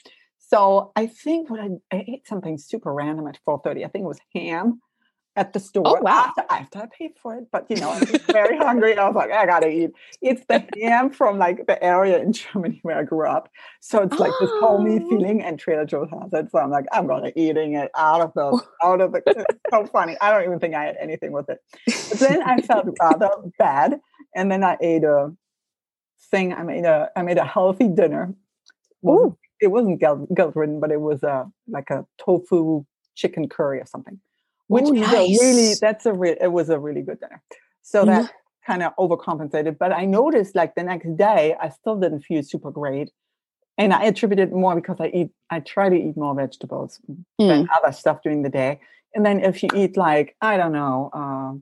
So 0.50 0.92
I 0.96 1.06
think 1.06 1.50
what 1.50 1.60
I, 1.60 1.70
I 1.92 2.06
ate 2.08 2.28
something 2.28 2.58
super 2.58 2.92
random 2.92 3.28
at 3.28 3.40
4:30. 3.48 3.86
I 3.86 3.88
think 3.88 4.04
it 4.04 4.08
was 4.08 4.20
ham 4.34 4.82
at 5.36 5.54
the 5.54 5.60
oh, 5.60 5.64
store. 5.64 5.84
Oh 5.86 6.02
wow! 6.02 6.26
After, 6.26 6.46
after 6.50 6.80
I 6.80 6.88
paid 6.88 7.12
for 7.22 7.36
it, 7.36 7.48
but 7.52 7.68
you 7.70 7.78
know, 7.78 7.92
I 7.92 8.00
was 8.00 8.10
very 8.32 8.58
hungry. 8.58 8.98
I 8.98 9.08
was 9.08 9.16
like, 9.16 9.32
I 9.32 9.46
gotta 9.46 9.70
eat. 9.70 9.92
It's 10.22 10.44
the 10.50 10.66
ham 10.82 11.12
from 11.12 11.38
like 11.38 11.68
the 11.68 11.82
area 11.84 12.18
in 12.20 12.34
Germany 12.42 12.80
where 12.82 12.98
I 12.98 13.04
grew 13.04 13.28
up. 13.28 13.50
So 13.80 14.02
it's 14.02 14.18
like 14.18 14.32
oh. 14.34 14.38
this 14.42 14.52
homey 14.60 15.00
feeling, 15.08 15.44
and 15.44 15.60
Trader 15.60 15.86
Joe's 15.86 16.10
has 16.10 16.34
it. 16.34 16.52
So 16.52 16.58
I'm 16.58 16.72
like, 16.72 16.86
I'm 16.92 17.06
gonna 17.06 17.32
eating 17.36 17.76
it 17.76 17.92
out 17.96 18.22
of 18.22 18.34
the 18.34 18.42
oh. 18.42 18.62
out 18.84 19.02
of 19.02 19.12
the. 19.12 19.22
It's 19.28 19.60
so 19.72 19.86
funny. 19.86 20.18
I 20.20 20.32
don't 20.32 20.44
even 20.44 20.60
think 20.60 20.74
I 20.74 20.84
had 20.84 20.98
anything 21.00 21.32
with 21.32 21.50
it. 21.50 21.60
But 21.86 22.20
then 22.20 22.42
I 22.42 22.60
felt 22.62 22.88
rather 23.00 23.30
bad, 23.60 24.00
and 24.36 24.52
then 24.52 24.64
I 24.64 24.78
ate 24.82 25.04
a 25.04 25.32
thing. 26.32 26.54
I 26.54 26.64
made 26.64 26.86
a 26.86 27.12
I 27.16 27.22
made 27.22 27.38
a 27.38 27.46
healthy 27.46 27.88
dinner. 27.88 28.34
Well, 29.02 29.38
it 29.62 29.68
wasn't 29.68 30.00
guilt, 30.00 30.34
guilt 30.34 30.56
ridden, 30.56 30.80
but 30.80 30.92
it 30.92 31.02
was 31.02 31.24
a 31.24 31.50
like 31.68 31.90
a 31.90 32.06
tofu 32.24 32.86
chicken 33.16 33.50
curry 33.50 33.80
or 33.80 33.86
something, 33.86 34.20
which 34.68 34.86
Ooh, 34.86 34.94
is 34.94 35.08
a 35.08 35.18
really 35.18 35.74
that's 35.80 36.06
a 36.06 36.14
real 36.14 36.36
it 36.40 36.48
was 36.48 36.70
a 36.70 36.80
really 36.80 37.02
good 37.02 37.20
dinner. 37.20 37.42
So 37.82 38.06
that 38.06 38.26
mm-hmm. 38.26 38.72
kind 38.72 38.84
of 38.84 38.96
overcompensated. 38.98 39.78
But 39.78 39.92
I 39.92 40.06
noticed 40.06 40.56
like 40.56 40.76
the 40.76 40.84
next 40.84 41.16
day 41.18 41.56
I 41.60 41.70
still 41.70 42.00
didn't 42.00 42.22
feel 42.22 42.44
super 42.44 42.72
great. 42.72 43.12
And 43.78 43.94
I 43.94 44.04
attributed 44.04 44.52
more 44.52 44.76
because 44.76 44.98
I 45.00 45.08
eat 45.08 45.32
I 45.50 45.62
try 45.62 45.90
to 45.90 45.96
eat 45.96 46.18
more 46.18 46.36
vegetables 46.36 47.00
mm. 47.10 47.24
than 47.38 47.68
other 47.76 47.94
stuff 47.94 48.22
during 48.22 48.44
the 48.44 48.50
day. 48.50 48.80
And 49.16 49.26
then 49.26 49.40
if 49.44 49.64
you 49.64 49.70
eat 49.76 49.98
like, 49.98 50.36
I 50.42 50.58
don't 50.58 50.72
know, 50.72 51.10
uh, 51.14 51.58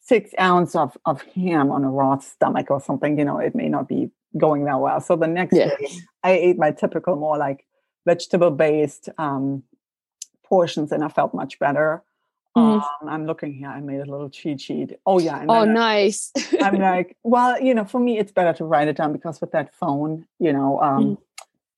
six 0.00 0.30
ounce 0.40 0.74
of, 0.74 0.96
of 1.04 1.22
ham 1.34 1.70
on 1.70 1.84
a 1.84 1.90
raw 1.90 2.18
stomach 2.18 2.70
or 2.70 2.80
something, 2.80 3.18
you 3.18 3.24
know, 3.24 3.38
it 3.38 3.54
may 3.54 3.68
not 3.68 3.88
be 3.88 4.10
going 4.36 4.64
that 4.64 4.80
well. 4.80 5.00
So 5.00 5.16
the 5.16 5.26
next 5.26 5.56
yeah. 5.56 5.68
day, 5.68 5.88
I 6.22 6.32
ate 6.32 6.58
my 6.58 6.70
typical, 6.70 7.16
more 7.16 7.36
like 7.36 7.66
vegetable 8.06 8.50
based 8.50 9.08
um, 9.18 9.62
portions, 10.44 10.92
and 10.92 11.04
I 11.04 11.08
felt 11.08 11.34
much 11.34 11.58
better. 11.58 12.02
Mm. 12.56 12.82
Um, 12.82 13.08
I'm 13.08 13.26
looking 13.26 13.52
here. 13.52 13.68
I 13.68 13.80
made 13.80 14.00
a 14.00 14.10
little 14.10 14.30
cheat 14.30 14.60
sheet. 14.60 14.98
Oh 15.04 15.18
yeah. 15.18 15.44
oh, 15.48 15.64
nice. 15.64 16.32
I'm 16.60 16.78
like, 16.80 17.16
well, 17.22 17.60
you 17.60 17.74
know, 17.74 17.84
for 17.84 18.00
me, 18.00 18.18
it's 18.18 18.32
better 18.32 18.54
to 18.54 18.64
write 18.64 18.88
it 18.88 18.96
down 18.96 19.12
because 19.12 19.40
with 19.40 19.52
that 19.52 19.74
phone, 19.74 20.26
you 20.38 20.52
know, 20.52 20.80
um, 20.80 21.04
mm. 21.04 21.18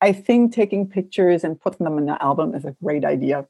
I 0.00 0.12
think 0.12 0.52
taking 0.52 0.86
pictures 0.86 1.42
and 1.42 1.60
putting 1.60 1.84
them 1.84 1.98
in 1.98 2.06
the 2.06 2.22
album 2.22 2.54
is 2.54 2.64
a 2.64 2.76
great 2.82 3.04
idea. 3.04 3.46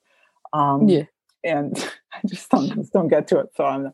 Um, 0.55 0.89
yeah. 0.89 1.05
And 1.45 1.77
I 2.13 2.21
just 2.27 2.51
sometimes 2.51 2.89
don't 2.91 3.09
get 3.09 3.29
to 3.29 3.41
it, 3.41 3.51
so 3.55 3.67
I'm 3.67 3.93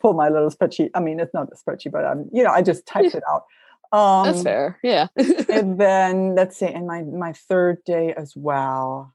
pull 0.00 0.12
my 0.12 0.28
little 0.28 0.50
spreadsheet. 0.50 0.90
I 0.94 1.00
mean, 1.00 1.20
it's 1.20 1.34
not 1.34 1.48
a 1.52 1.56
spreadsheet, 1.56 1.92
but 1.92 2.04
I'm, 2.04 2.28
you 2.32 2.42
know, 2.42 2.50
I 2.50 2.62
just 2.62 2.86
typed 2.86 3.14
it 3.14 3.22
out. 3.30 3.44
Um, 3.92 4.24
That's 4.24 4.42
fair. 4.42 4.78
Yeah. 4.82 5.08
and 5.48 5.78
then 5.78 6.34
let's 6.34 6.56
see, 6.56 6.66
and 6.66 6.86
my 6.86 7.02
my 7.02 7.32
third 7.32 7.84
day 7.84 8.12
as 8.14 8.34
well. 8.36 9.12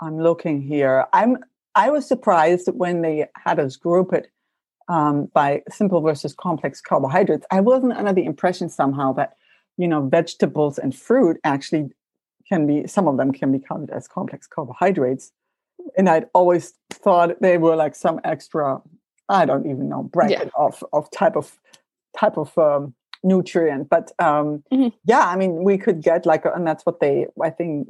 I'm 0.00 0.18
looking 0.18 0.62
here. 0.62 1.06
I'm 1.12 1.38
I 1.74 1.90
was 1.90 2.06
surprised 2.06 2.68
when 2.72 3.02
they 3.02 3.26
had 3.36 3.60
us 3.60 3.76
group 3.76 4.12
it 4.12 4.28
um, 4.88 5.26
by 5.32 5.62
simple 5.70 6.00
versus 6.00 6.34
complex 6.34 6.80
carbohydrates. 6.80 7.46
I 7.50 7.60
wasn't 7.60 7.92
under 7.92 8.12
the 8.12 8.24
impression 8.24 8.68
somehow 8.68 9.12
that 9.14 9.34
you 9.76 9.86
know 9.86 10.02
vegetables 10.02 10.78
and 10.78 10.94
fruit 10.94 11.38
actually 11.44 11.90
can 12.48 12.66
be 12.66 12.86
some 12.86 13.06
of 13.06 13.16
them 13.16 13.32
can 13.32 13.52
be 13.52 13.58
counted 13.58 13.90
as 13.90 14.08
complex 14.08 14.46
carbohydrates, 14.46 15.32
and 15.96 16.08
I'd 16.08 16.26
always 16.34 16.74
thought 16.90 17.40
they 17.40 17.58
were 17.58 17.76
like 17.76 17.94
some 17.94 18.20
extra 18.24 18.80
I 19.28 19.44
don't 19.44 19.66
even 19.70 19.88
know 19.88 20.02
bracket 20.02 20.50
yeah. 20.54 20.64
of 20.64 20.82
of 20.92 21.10
type 21.10 21.36
of 21.36 21.58
type 22.18 22.36
of 22.36 22.56
um, 22.58 22.94
nutrient. 23.22 23.88
But 23.88 24.12
um, 24.18 24.62
mm-hmm. 24.72 24.88
yeah, 25.04 25.26
I 25.26 25.36
mean, 25.36 25.62
we 25.64 25.78
could 25.78 26.02
get 26.02 26.26
like, 26.26 26.44
and 26.44 26.66
that's 26.66 26.84
what 26.86 27.00
they, 27.00 27.26
I 27.42 27.50
think, 27.50 27.88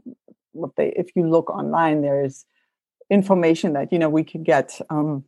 what 0.53 0.77
they, 0.77 0.93
if 0.97 1.11
you 1.15 1.29
look 1.29 1.51
online, 1.51 2.03
there's 2.03 2.45
information 3.11 3.73
that, 3.75 3.93
you 3.93 3.99
know, 3.99 4.09
we 4.09 4.25
could 4.25 4.45
get 4.45 4.81
um, 4.91 5.25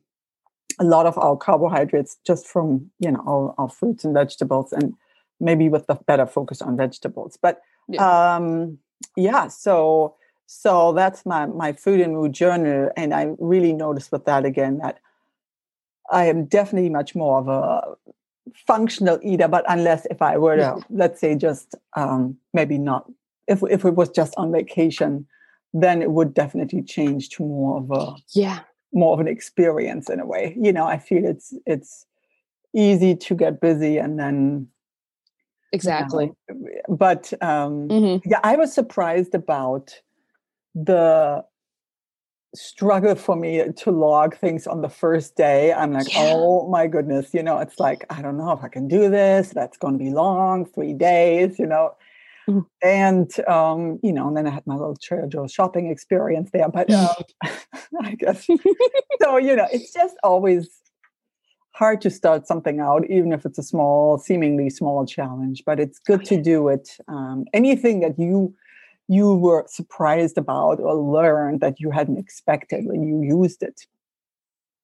a 0.79 0.85
lot 0.85 1.07
of 1.07 1.17
our 1.19 1.37
carbohydrates 1.37 2.17
just 2.27 2.47
from, 2.47 2.91
you 2.99 3.11
know, 3.11 3.23
our, 3.27 3.55
our 3.59 3.69
fruits 3.69 4.05
and 4.05 4.15
vegetables 4.15 4.73
and 4.73 4.95
maybe 5.41 5.69
with 5.69 5.87
the 5.87 5.95
better 5.95 6.27
focus 6.27 6.63
on 6.63 6.77
vegetables. 6.77 7.39
But 7.41 7.61
yeah, 7.89 8.35
um, 8.37 8.79
yeah 9.17 9.49
so, 9.49 10.17
so 10.47 10.93
that's 10.93 11.25
my, 11.25 11.47
my 11.47 11.73
food 11.73 12.01
and 12.01 12.13
mood 12.13 12.33
journal. 12.33 12.91
And 12.97 13.15
I 13.15 13.35
really 13.39 13.73
noticed 13.73 14.13
with 14.13 14.25
that 14.27 14.45
again 14.45 14.79
that 14.79 14.99
I 16.11 16.27
am 16.27 16.45
definitely 16.47 16.91
much 16.91 17.15
more 17.15 17.39
of 17.39 17.49
a 17.49 17.97
functional 18.67 19.19
eater, 19.23 19.49
but 19.49 19.65
unless 19.69 20.07
if 20.07 20.23
I 20.23 20.39
were 20.39 20.57
to, 20.57 20.81
let's 20.91 21.21
say, 21.21 21.35
just 21.35 21.75
um, 21.97 22.37
maybe 22.53 22.79
not, 22.79 23.11
if 23.49 23.63
if 23.71 23.85
it 23.85 23.95
was 23.95 24.09
just 24.11 24.35
on 24.37 24.53
vacation, 24.53 25.27
then 25.73 26.03
it 26.03 26.11
would 26.11 26.35
definitely 26.35 26.83
change 26.83 27.31
to 27.31 27.43
more 27.43 27.79
of 27.79 27.91
a 27.91 28.17
yeah 28.35 28.61
more 28.93 29.15
of 29.15 29.21
an 29.21 29.29
experience 29.29 30.11
in 30.11 30.21
a 30.21 30.27
way. 30.27 30.57
You 30.61 30.73
know, 30.73 30.87
I 30.87 30.99
feel 30.99 31.25
it's 31.25 31.55
it's 31.67 32.07
easy 32.75 33.15
to 33.15 33.35
get 33.35 33.61
busy 33.61 33.99
and 33.99 34.19
then 34.19 34.69
exactly. 35.73 36.33
You 36.49 36.55
know, 36.55 36.97
but 36.97 37.33
um, 37.41 37.89
mm-hmm. 37.89 38.29
yeah, 38.29 38.41
I 38.43 38.57
was 38.57 38.73
surprised 38.73 39.35
about 39.35 40.01
the 40.75 41.45
struggle 42.55 43.15
for 43.15 43.37
me 43.37 43.65
to 43.77 43.91
log 43.91 44.37
things 44.37 44.67
on 44.67 44.83
the 44.83 44.89
first 44.89 45.37
day. 45.37 45.73
I'm 45.73 45.93
like, 45.93 46.13
yeah. 46.13 46.33
oh 46.35 46.69
my 46.69 46.87
goodness, 46.87 47.33
you 47.33 47.43
know, 47.43 47.59
it's 47.59 47.79
like, 47.79 48.05
I 48.11 48.21
don't 48.21 48.37
know 48.37 48.53
if 48.53 48.63
I 48.63 48.69
can 48.69 48.89
do 48.89 49.09
this. 49.09 49.51
That's 49.51 49.77
going 49.79 49.95
to 49.95 49.99
be 49.99 50.11
long, 50.11 50.67
three 50.67 50.93
days, 50.93 51.59
you 51.59 51.67
know. 51.67 51.95
Mm-hmm. 52.49 52.61
And, 52.83 53.49
um, 53.49 54.01
you 54.03 54.13
know, 54.13 54.29
and 54.29 54.37
then 54.37 54.47
I 54.47 54.51
had 54.51 54.67
my 54.67 54.75
little 54.75 54.97
Trader 54.97 55.29
Joe's 55.29 55.53
shopping 55.53 55.91
experience 55.91 56.51
there. 56.53 56.69
But 56.69 56.91
um, 56.91 57.09
I 58.01 58.15
guess, 58.17 58.47
so, 59.23 59.37
you 59.37 59.57
know, 59.57 59.69
it's 59.73 59.93
just 59.93 60.17
always 60.23 60.69
hard 61.71 62.01
to 62.03 62.11
start 62.11 62.47
something 62.47 62.81
out, 62.81 63.09
even 63.09 63.33
if 63.33 63.47
it's 63.47 63.59
a 63.59 63.63
small, 63.63 64.19
seemingly 64.19 64.69
small 64.71 65.07
challenge. 65.07 65.63
But 65.65 65.81
it's 65.81 65.99
good 65.99 66.25
to 66.27 66.41
do 66.41 66.69
it. 66.69 66.97
Um, 67.09 67.45
anything 67.55 68.01
that 68.01 68.19
you 68.19 68.55
you 69.09 69.35
were 69.35 69.65
surprised 69.69 70.39
about 70.39 70.81
or 70.81 70.95
learned 70.95 71.61
that 71.61 71.81
you 71.81 71.91
hadn't 71.91 72.19
expected 72.19 72.87
when 72.87 73.03
you 73.03 73.23
used 73.23 73.63
it. 73.63 73.87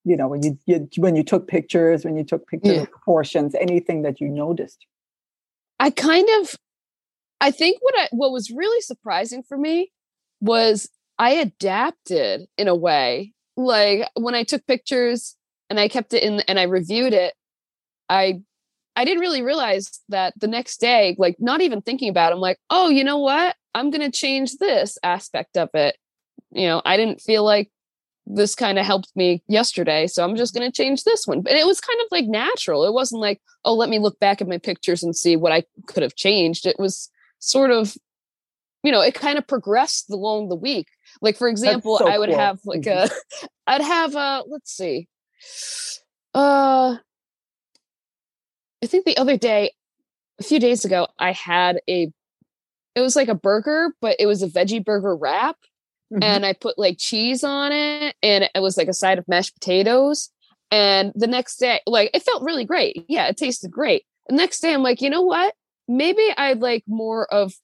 You 0.05 0.17
know 0.17 0.29
when 0.29 0.43
you, 0.43 0.59
you 0.67 0.89
when 0.97 1.17
you 1.17 1.23
took 1.23 1.49
pictures 1.49 2.05
when 2.05 2.17
you 2.17 2.25
took 2.25 2.47
pictures 2.47 2.77
yeah. 2.77 2.83
of 2.83 2.93
portions 3.05 3.55
anything 3.55 4.03
that 4.03 4.21
you 4.21 4.29
noticed. 4.29 4.87
I 5.81 5.91
kind 5.91 6.29
of 6.41 6.57
i 7.41 7.51
think 7.51 7.79
what 7.83 7.95
i 7.97 8.09
what 8.13 8.33
was 8.33 8.51
really 8.51 8.81
surprising 8.81 9.43
for 9.43 9.57
me 9.57 9.91
was 10.41 10.89
i 11.19 11.31
adapted 11.31 12.47
in 12.57 12.69
a 12.69 12.75
way 12.75 13.33
like 13.57 14.09
when 14.15 14.35
i 14.35 14.43
took 14.43 14.67
pictures 14.67 15.37
and 15.71 15.79
i 15.79 15.89
kept 15.89 16.13
it 16.13 16.23
in 16.23 16.41
and 16.49 16.59
i 16.59 16.65
reviewed 16.65 17.13
it 17.13 17.35
i 18.09 18.41
i 18.97 19.05
didn't 19.05 19.21
really 19.21 19.43
realize 19.43 20.01
that 20.09 20.33
the 20.39 20.49
next 20.49 20.81
day 20.81 21.15
like 21.19 21.37
not 21.39 21.61
even 21.61 21.81
thinking 21.81 22.09
about 22.09 22.33
it 22.33 22.35
i'm 22.35 22.41
like 22.41 22.59
oh 22.71 22.89
you 22.89 23.05
know 23.05 23.19
what 23.19 23.55
I'm 23.75 23.91
going 23.91 24.11
to 24.11 24.17
change 24.17 24.57
this 24.57 24.99
aspect 25.03 25.57
of 25.57 25.71
it. 25.75 25.97
You 26.51 26.67
know, 26.67 26.83
I 26.85 26.97
didn't 26.97 27.21
feel 27.21 27.45
like 27.45 27.71
this 28.27 28.55
kind 28.55 28.79
of 28.79 28.85
helped 28.85 29.11
me 29.15 29.43
yesterday, 29.49 30.07
so 30.07 30.25
I'm 30.25 30.37
just 30.37 30.55
going 30.55 30.71
to 30.71 30.75
change 30.75 31.05
this 31.05 31.27
one. 31.27 31.41
But 31.41 31.53
it 31.53 31.67
was 31.67 31.81
kind 31.81 31.99
of 32.01 32.07
like 32.11 32.27
natural. 32.27 32.85
It 32.85 32.93
wasn't 32.93 33.23
like, 33.23 33.41
oh, 33.65 33.75
let 33.75 33.89
me 33.89 33.99
look 33.99 34.19
back 34.21 34.41
at 34.41 34.49
my 34.49 34.59
pictures 34.59 35.03
and 35.03 35.17
see 35.17 35.37
what 35.37 35.53
I 35.53 35.65
could 35.87 36.03
have 36.03 36.15
changed. 36.15 36.67
It 36.67 36.79
was 36.79 37.11
sort 37.39 37.71
of, 37.71 37.97
you 38.83 38.93
know, 38.93 39.01
it 39.01 39.15
kind 39.15 39.39
of 39.39 39.47
progressed 39.47 40.11
along 40.11 40.49
the 40.49 40.57
week. 40.57 40.89
Like 41.21 41.37
for 41.37 41.49
example, 41.49 41.99
so 41.99 42.09
I 42.09 42.19
would 42.19 42.31
cool. 42.31 42.39
have 42.39 42.61
like 42.65 42.83
mm-hmm. 42.83 43.13
a, 43.45 43.49
I'd 43.67 43.83
have 43.83 44.15
a, 44.15 44.45
let's 44.47 44.77
see, 44.77 45.09
uh, 46.35 46.97
I 48.83 48.87
think 48.87 49.05
the 49.05 49.17
other 49.17 49.37
day, 49.37 49.73
a 50.39 50.45
few 50.45 50.61
days 50.61 50.85
ago, 50.85 51.09
I 51.19 51.33
had 51.33 51.81
a 51.89 52.13
it 52.99 53.03
was 53.03 53.17
like 53.17 53.29
a 53.29 53.35
burger, 53.35 53.95
but 54.01 54.17
it 54.19 54.27
was 54.27 54.43
a 54.43 54.49
veggie 54.49 54.85
burger 54.85 55.15
wrap. 55.15 55.57
Mm-hmm. 56.13 56.23
And 56.23 56.47
I 56.47 56.53
put 56.53 56.79
like 56.79 56.99
cheese 56.99 57.45
on 57.45 57.71
it 57.71 58.17
and 58.23 58.49
it 58.53 58.61
was 58.61 58.77
like 58.77 58.89
a 58.89 58.95
side 58.95 59.19
of 59.19 59.29
mashed 59.29 59.55
potatoes. 59.55 60.31
And 60.71 61.13
the 61.15 61.27
next 61.27 61.59
day, 61.59 61.81
like 61.87 62.11
it 62.13 62.23
felt 62.23 62.43
really 62.43 62.65
great. 62.65 63.05
Yeah, 63.09 63.29
it 63.29 63.37
tasted 63.37 63.71
great. 63.71 64.05
The 64.27 64.35
next 64.35 64.61
day, 64.61 64.75
I'm 64.75 64.83
like, 64.83 65.01
you 65.01 65.11
know 65.11 65.23
what? 65.23 65.55
Maybe 65.87 66.23
I'd 66.37 66.61
like 66.61 66.83
more 66.87 67.33
of 67.33 67.55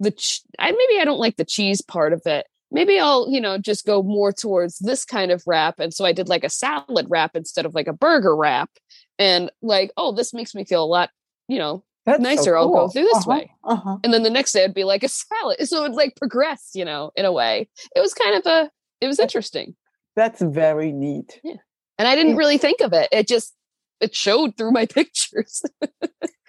the, 0.00 0.10
ch- 0.10 0.42
I, 0.58 0.70
maybe 0.70 1.00
I 1.00 1.04
don't 1.04 1.18
like 1.18 1.36
the 1.36 1.44
cheese 1.44 1.80
part 1.80 2.12
of 2.12 2.22
it. 2.26 2.46
Maybe 2.70 2.98
I'll, 2.98 3.30
you 3.30 3.40
know, 3.40 3.58
just 3.58 3.86
go 3.86 4.02
more 4.02 4.32
towards 4.32 4.78
this 4.80 5.04
kind 5.04 5.30
of 5.30 5.42
wrap. 5.46 5.78
And 5.78 5.94
so 5.94 6.04
I 6.04 6.12
did 6.12 6.28
like 6.28 6.44
a 6.44 6.50
salad 6.50 7.06
wrap 7.08 7.34
instead 7.34 7.64
of 7.64 7.74
like 7.74 7.86
a 7.86 7.92
burger 7.92 8.36
wrap. 8.36 8.70
And 9.18 9.50
like, 9.62 9.92
oh, 9.96 10.12
this 10.12 10.34
makes 10.34 10.54
me 10.54 10.64
feel 10.64 10.82
a 10.82 10.86
lot, 10.86 11.10
you 11.48 11.58
know, 11.58 11.84
that's 12.06 12.20
nicer. 12.20 12.42
So 12.42 12.50
cool. 12.50 12.76
I'll 12.76 12.86
go 12.86 12.88
through 12.88 13.04
this 13.04 13.26
uh-huh, 13.26 13.30
way. 13.30 13.50
Uh-huh. 13.64 13.98
And 14.04 14.12
then 14.12 14.22
the 14.22 14.30
next 14.30 14.52
day 14.52 14.64
it'd 14.64 14.74
be 14.74 14.84
like 14.84 15.02
a 15.02 15.08
salad. 15.08 15.66
So 15.66 15.84
it 15.84 15.92
like 15.92 16.16
progress, 16.16 16.70
you 16.74 16.84
know, 16.84 17.12
in 17.16 17.24
a 17.24 17.32
way. 17.32 17.68
It 17.96 18.00
was 18.00 18.12
kind 18.12 18.36
of 18.36 18.46
a, 18.46 18.70
it 19.00 19.06
was 19.06 19.18
interesting. 19.18 19.74
That's 20.14 20.42
very 20.42 20.92
neat. 20.92 21.40
Yeah. 21.42 21.56
And 21.98 22.06
I 22.06 22.14
didn't 22.14 22.36
really 22.36 22.58
think 22.58 22.80
of 22.80 22.92
it. 22.92 23.08
It 23.10 23.26
just, 23.26 23.54
it 24.00 24.14
showed 24.14 24.56
through 24.56 24.72
my 24.72 24.86
pictures. 24.94 25.62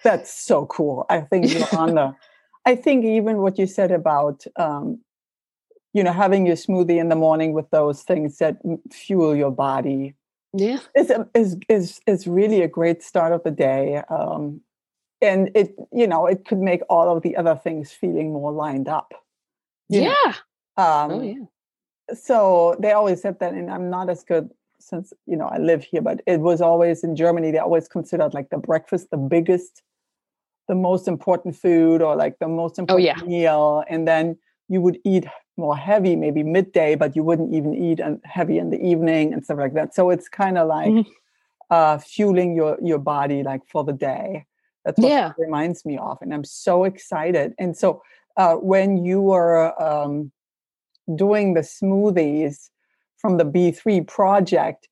That's 0.04 0.32
so 0.32 0.66
cool. 0.66 1.06
I 1.08 1.20
think 1.22 1.52
you're 1.52 1.66
on 1.76 1.94
the, 1.94 2.14
I 2.66 2.74
think 2.74 3.04
even 3.04 3.38
what 3.38 3.58
you 3.58 3.66
said 3.66 3.90
about, 3.90 4.44
um, 4.56 5.00
you 5.92 6.02
know, 6.02 6.12
having 6.12 6.46
your 6.46 6.56
smoothie 6.56 7.00
in 7.00 7.08
the 7.08 7.16
morning 7.16 7.54
with 7.54 7.70
those 7.70 8.02
things 8.02 8.36
that 8.38 8.58
fuel 8.92 9.34
your 9.34 9.50
body. 9.50 10.14
Yeah. 10.52 10.80
Is, 10.94 11.12
is, 11.34 11.56
is, 11.68 12.00
is 12.06 12.26
really 12.26 12.60
a 12.60 12.68
great 12.68 13.02
start 13.02 13.32
of 13.32 13.42
the 13.44 13.50
day. 13.50 14.02
Um, 14.10 14.60
and 15.22 15.50
it 15.54 15.74
you 15.92 16.06
know 16.06 16.26
it 16.26 16.44
could 16.44 16.58
make 16.58 16.82
all 16.88 17.14
of 17.14 17.22
the 17.22 17.36
other 17.36 17.54
things 17.56 17.92
feeling 17.92 18.32
more 18.32 18.52
lined 18.52 18.88
up 18.88 19.12
yeah. 19.88 20.34
Um, 20.76 21.10
oh 21.10 21.22
yeah. 21.22 22.14
so 22.14 22.76
they 22.80 22.92
always 22.92 23.22
said 23.22 23.38
that 23.40 23.54
and 23.54 23.70
i'm 23.70 23.88
not 23.88 24.10
as 24.10 24.24
good 24.24 24.50
since 24.78 25.12
you 25.26 25.36
know 25.36 25.46
i 25.46 25.58
live 25.58 25.82
here 25.84 26.02
but 26.02 26.20
it 26.26 26.40
was 26.40 26.60
always 26.60 27.02
in 27.02 27.16
germany 27.16 27.50
they 27.50 27.58
always 27.58 27.88
considered 27.88 28.34
like 28.34 28.50
the 28.50 28.58
breakfast 28.58 29.08
the 29.10 29.16
biggest 29.16 29.82
the 30.68 30.74
most 30.74 31.06
important 31.08 31.56
food 31.56 32.02
or 32.02 32.16
like 32.16 32.38
the 32.38 32.48
most 32.48 32.78
important 32.78 33.04
oh, 33.18 33.22
yeah. 33.22 33.26
meal 33.26 33.84
and 33.88 34.06
then 34.06 34.36
you 34.68 34.80
would 34.80 34.98
eat 35.04 35.26
more 35.56 35.76
heavy 35.76 36.16
maybe 36.16 36.42
midday 36.42 36.94
but 36.94 37.16
you 37.16 37.22
wouldn't 37.22 37.54
even 37.54 37.74
eat 37.74 38.00
and 38.00 38.20
heavy 38.24 38.58
in 38.58 38.70
the 38.70 38.80
evening 38.80 39.32
and 39.32 39.44
stuff 39.44 39.58
like 39.58 39.74
that. 39.74 39.94
So 39.94 40.10
it's 40.10 40.28
kind 40.28 40.58
of 40.58 40.68
like 40.68 40.90
mm-hmm. 40.90 41.10
uh 41.70 41.98
fueling 41.98 42.54
your 42.54 42.76
your 42.82 42.98
body 42.98 43.42
like 43.42 43.62
for 43.68 43.84
the 43.84 43.92
day 43.92 44.46
that's 44.86 44.98
what 44.98 45.08
yeah. 45.08 45.32
reminds 45.36 45.84
me 45.84 45.98
of. 45.98 46.16
And 46.22 46.32
I'm 46.32 46.44
so 46.44 46.84
excited. 46.84 47.54
And 47.58 47.76
so 47.76 48.02
uh, 48.36 48.54
when 48.54 49.04
you 49.04 49.32
are 49.32 49.80
um, 49.82 50.30
doing 51.14 51.54
the 51.54 51.60
smoothies 51.60 52.70
from 53.18 53.36
the 53.36 53.44
B3 53.44 54.06
project, 54.06 54.88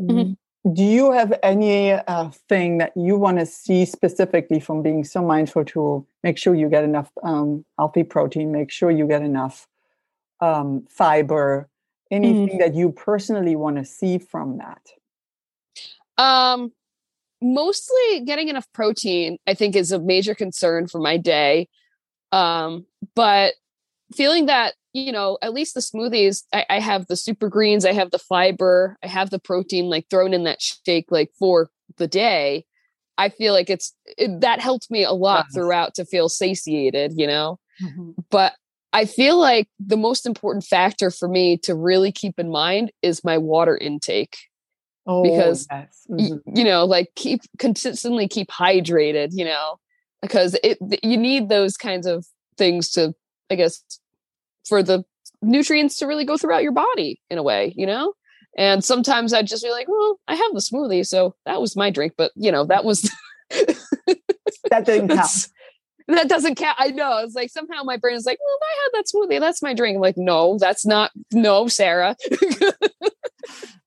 mm-hmm. 0.00 0.32
do 0.72 0.82
you 0.82 1.12
have 1.12 1.32
any 1.44 1.92
uh, 1.92 2.30
thing 2.48 2.78
that 2.78 2.92
you 2.96 3.16
want 3.16 3.38
to 3.38 3.46
see 3.46 3.84
specifically 3.84 4.58
from 4.58 4.82
being 4.82 5.04
so 5.04 5.22
mindful 5.22 5.64
to 5.66 6.04
make 6.24 6.38
sure 6.38 6.56
you 6.56 6.68
get 6.68 6.82
enough 6.82 7.12
um, 7.22 7.64
healthy 7.78 8.02
protein, 8.02 8.50
make 8.50 8.72
sure 8.72 8.90
you 8.90 9.06
get 9.06 9.22
enough 9.22 9.68
um, 10.40 10.84
fiber, 10.90 11.68
anything 12.10 12.56
mm. 12.56 12.58
that 12.58 12.74
you 12.74 12.90
personally 12.90 13.54
want 13.54 13.76
to 13.76 13.84
see 13.84 14.18
from 14.18 14.58
that? 14.58 14.82
Um, 16.18 16.72
mostly 17.42 18.20
getting 18.24 18.48
enough 18.48 18.66
protein, 18.72 19.38
I 19.46 19.54
think, 19.54 19.76
is 19.76 19.92
a 19.92 19.98
major 19.98 20.34
concern 20.34 20.86
for 20.86 21.00
my 21.00 21.16
day. 21.16 21.68
Um, 22.32 22.86
but 23.14 23.54
feeling 24.14 24.46
that 24.46 24.74
you 24.96 25.12
know, 25.12 25.36
at 25.42 25.52
least 25.52 25.74
the 25.74 25.80
smoothies, 25.80 26.44
I, 26.54 26.64
I, 26.70 26.80
have 26.80 27.06
the 27.06 27.16
super 27.16 27.50
greens, 27.50 27.84
I 27.84 27.92
have 27.92 28.10
the 28.10 28.18
fiber, 28.18 28.96
I 29.04 29.08
have 29.08 29.28
the 29.28 29.38
protein 29.38 29.90
like 29.90 30.08
thrown 30.08 30.32
in 30.32 30.44
that 30.44 30.62
shake 30.62 31.10
like 31.10 31.30
for 31.38 31.68
the 31.98 32.08
day. 32.08 32.64
I 33.18 33.28
feel 33.28 33.52
like 33.52 33.68
it's 33.68 33.94
it, 34.16 34.40
that 34.40 34.60
helped 34.60 34.90
me 34.90 35.04
a 35.04 35.12
lot 35.12 35.46
throughout 35.52 35.94
to 35.94 36.06
feel 36.06 36.30
satiated, 36.30 37.12
you 37.16 37.26
know. 37.26 37.58
Mm-hmm. 37.82 38.12
But 38.30 38.54
I 38.92 39.04
feel 39.04 39.38
like 39.38 39.68
the 39.78 39.96
most 39.98 40.24
important 40.24 40.64
factor 40.64 41.10
for 41.10 41.28
me 41.28 41.58
to 41.58 41.74
really 41.74 42.10
keep 42.10 42.38
in 42.38 42.50
mind 42.50 42.90
is 43.02 43.24
my 43.24 43.36
water 43.36 43.76
intake. 43.76 44.36
Oh, 45.06 45.22
because 45.22 45.66
yes. 45.70 46.06
mm-hmm. 46.10 46.34
y- 46.34 46.40
you 46.54 46.64
know, 46.64 46.84
like 46.84 47.08
keep 47.14 47.42
consistently 47.58 48.28
keep 48.28 48.48
hydrated, 48.48 49.28
you 49.32 49.44
know, 49.44 49.78
because 50.22 50.58
it 50.64 50.78
you 51.02 51.16
need 51.16 51.48
those 51.48 51.76
kinds 51.76 52.06
of 52.06 52.26
things 52.58 52.90
to 52.92 53.14
I 53.50 53.54
guess 53.54 53.82
for 54.66 54.82
the 54.82 55.04
nutrients 55.42 55.98
to 55.98 56.06
really 56.06 56.24
go 56.24 56.36
throughout 56.36 56.62
your 56.62 56.72
body 56.72 57.20
in 57.30 57.38
a 57.38 57.42
way, 57.42 57.72
you 57.76 57.86
know? 57.86 58.14
And 58.58 58.82
sometimes 58.82 59.32
I'd 59.32 59.46
just 59.46 59.62
be 59.62 59.70
like, 59.70 59.86
well, 59.86 60.18
I 60.26 60.34
have 60.34 60.52
the 60.54 60.60
smoothie, 60.60 61.06
so 61.06 61.34
that 61.44 61.60
was 61.60 61.76
my 61.76 61.90
drink. 61.90 62.14
But 62.16 62.32
you 62.34 62.50
know, 62.50 62.64
that 62.64 62.84
was 62.84 63.10
that 63.50 64.84
didn't 64.84 65.08
count. 65.08 65.48
That 66.08 66.28
doesn't 66.28 66.54
count. 66.54 66.76
I 66.78 66.88
know. 66.88 67.18
It's 67.18 67.34
like 67.34 67.50
somehow 67.50 67.82
my 67.82 67.96
brain 67.96 68.16
is 68.16 68.26
like, 68.26 68.38
well, 68.40 68.58
I 68.62 68.82
had 68.82 68.90
that 68.94 69.06
smoothie. 69.12 69.40
That's 69.40 69.60
my 69.62 69.74
drink. 69.74 69.96
I'm 69.96 70.00
like, 70.00 70.16
no, 70.16 70.56
that's 70.58 70.86
not. 70.86 71.10
No, 71.32 71.68
Sarah. 71.68 72.16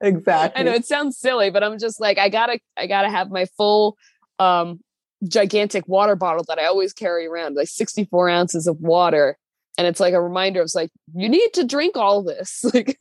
exactly. 0.01 0.59
I 0.61 0.63
know 0.63 0.73
it 0.73 0.85
sounds 0.85 1.17
silly, 1.17 1.49
but 1.49 1.63
I'm 1.63 1.79
just 1.79 1.99
like, 1.99 2.17
I 2.17 2.29
gotta, 2.29 2.59
I 2.77 2.87
gotta 2.87 3.09
have 3.09 3.29
my 3.29 3.45
full, 3.57 3.97
um, 4.39 4.79
gigantic 5.27 5.87
water 5.87 6.15
bottle 6.15 6.45
that 6.47 6.59
I 6.59 6.65
always 6.65 6.93
carry 6.93 7.27
around, 7.27 7.55
like 7.55 7.67
64 7.67 8.29
ounces 8.29 8.67
of 8.67 8.79
water 8.79 9.37
and 9.79 9.87
it's 9.87 10.01
like 10.01 10.13
a 10.13 10.21
reminder 10.21 10.61
of 10.61 10.69
like 10.75 10.91
you 11.15 11.29
need 11.29 11.53
to 11.53 11.63
drink 11.63 11.95
all 11.97 12.21
this 12.21 12.63
like 12.73 12.99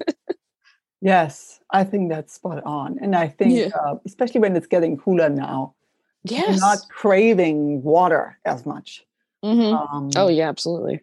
yes 1.03 1.61
i 1.71 1.85
think 1.85 2.09
that's 2.09 2.35
spot 2.35 2.62
on 2.65 2.97
and 3.03 3.15
i 3.15 3.29
think 3.29 3.53
yeah. 3.53 3.69
uh, 3.79 3.97
especially 4.07 4.41
when 4.41 4.57
it's 4.57 4.67
getting 4.67 4.97
cooler 4.97 5.29
now 5.29 5.75
yes 6.23 6.61
not 6.61 6.79
craving 6.88 7.83
water 7.83 8.38
as 8.45 8.65
much 8.65 9.05
mm-hmm. 9.45 9.75
um, 9.75 10.11
oh 10.17 10.29
yeah 10.29 10.49
absolutely 10.49 11.00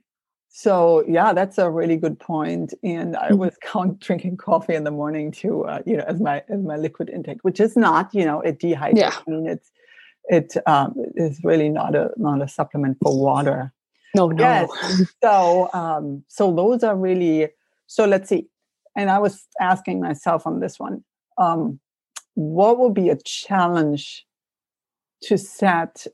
so 0.57 1.03
yeah 1.07 1.33
that's 1.33 1.57
a 1.57 1.69
really 1.69 1.97
good 1.97 2.17
point 2.19 2.73
and 2.83 3.17
i 3.17 3.27
mm-hmm. 3.27 3.37
was 3.37 3.55
count 3.61 3.99
drinking 3.99 4.37
coffee 4.37 4.75
in 4.75 4.83
the 4.83 4.91
morning 4.91 5.31
too 5.31 5.63
uh, 5.65 5.81
you 5.85 5.97
know 5.97 6.05
as 6.07 6.19
my 6.19 6.43
as 6.49 6.61
my 6.61 6.77
liquid 6.77 7.09
intake 7.09 7.39
which 7.43 7.59
is 7.59 7.75
not 7.75 8.13
you 8.13 8.23
know 8.23 8.41
it 8.41 8.59
dehydrates 8.59 8.97
yeah. 8.97 9.15
i 9.27 9.29
mean 9.29 9.47
it's 9.47 9.71
it 10.27 10.55
um, 10.65 10.95
is 11.15 11.39
really 11.43 11.69
not 11.69 11.93
a 11.93 12.09
not 12.17 12.41
a 12.41 12.47
supplement 12.47 12.97
for 13.01 13.15
water 13.15 13.71
no, 14.15 14.29
no. 14.29 14.43
Yes. 14.43 14.69
so, 15.21 15.69
um, 15.73 16.23
so 16.29 16.55
those 16.55 16.83
are 16.83 16.95
really. 16.95 17.49
So 17.87 18.05
let's 18.05 18.29
see. 18.29 18.47
And 18.95 19.09
I 19.09 19.19
was 19.19 19.45
asking 19.59 19.99
myself 19.99 20.47
on 20.47 20.61
this 20.61 20.79
one, 20.79 21.03
um, 21.37 21.79
what 22.35 22.79
would 22.79 22.93
be 22.93 23.09
a 23.09 23.17
challenge 23.17 24.25
to 25.23 25.37
set 25.37 26.07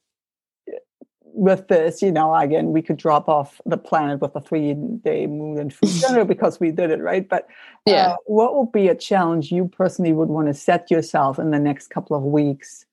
with 1.34 1.68
this? 1.68 2.02
You 2.02 2.12
know, 2.12 2.36
again, 2.36 2.72
we 2.72 2.82
could 2.82 2.98
drop 2.98 3.28
off 3.28 3.60
the 3.66 3.78
planet 3.78 4.20
with 4.22 4.36
a 4.36 4.42
three-day 4.42 5.28
moon 5.28 5.58
and 5.58 5.74
food 5.74 5.92
dinner 6.08 6.26
because 6.26 6.60
we 6.60 6.72
did 6.72 6.92
it, 6.92 7.02
right? 7.02 7.28
But 7.28 7.48
yeah, 7.86 8.12
uh, 8.12 8.16
what 8.26 8.56
would 8.56 8.72
be 8.72 8.88
a 8.88 8.96
challenge 8.96 9.52
you 9.52 9.68
personally 9.68 10.14
would 10.14 10.30
want 10.30 10.48
to 10.48 10.54
set 10.54 10.92
yourself 10.92 11.40
in 11.40 11.52
the 11.52 11.60
next 11.60 11.88
couple 11.90 12.16
of 12.16 12.24
weeks? 12.24 12.86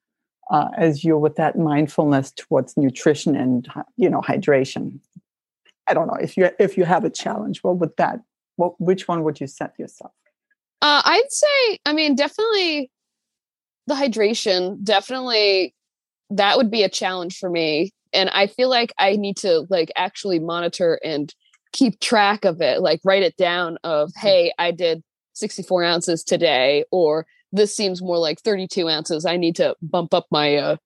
uh, 0.51 0.69
as 0.77 1.05
you're 1.05 1.19
with 1.19 1.37
that 1.37 1.59
mindfulness 1.59 2.33
towards 2.33 2.77
nutrition 2.77 3.37
and 3.37 3.69
you 3.97 4.09
know 4.09 4.21
hydration 4.21 4.99
i 5.87 5.95
don't 5.95 6.07
know 6.07 6.19
if 6.21 6.37
you 6.37 6.51
if 6.59 6.77
you 6.77 6.85
have 6.85 7.05
a 7.05 7.11
challenge 7.11 7.63
what 7.63 7.77
would 7.79 7.95
that 7.97 8.21
what 8.57 8.79
which 8.81 9.09
one 9.09 9.23
would 9.23 9.41
you 9.41 9.47
set 9.47 9.79
yourself 9.79 10.13
uh, 10.83 11.03
i'd 11.05 11.31
say 11.31 11.79
i 11.85 11.93
mean 11.93 12.15
definitely 12.15 12.91
the 13.87 13.95
hydration 13.95 14.83
definitely 14.83 15.75
that 16.31 16.57
would 16.57 16.71
be 16.71 16.83
a 16.83 16.89
challenge 16.89 17.39
for 17.39 17.51
me 17.51 17.91
and 18.13 18.29
i 18.31 18.47
feel 18.47 18.69
like 18.69 18.93
i 18.99 19.17
need 19.17 19.37
to 19.37 19.67
like 19.71 19.91
actually 19.97 20.39
monitor 20.39 20.99
and 21.05 21.35
keep 21.73 22.01
track 22.01 22.45
of 22.45 22.61
it 22.61 22.81
like 22.81 23.01
write 23.05 23.23
it 23.23 23.37
down 23.37 23.79
of 23.85 24.11
mm. 24.11 24.21
hey 24.21 24.53
i 24.59 24.71
did 24.71 25.03
64 25.35 25.85
ounces 25.85 26.25
today 26.25 26.85
or 26.91 27.27
this 27.53 27.75
seems 27.75 28.03
more 28.03 28.19
like 28.19 28.41
32 28.41 28.89
ounces. 28.89 29.25
I 29.25 29.37
need 29.37 29.57
to 29.57 29.75
bump 29.81 30.15
up 30.15 30.27
my 30.31 30.57
uh 30.57 30.77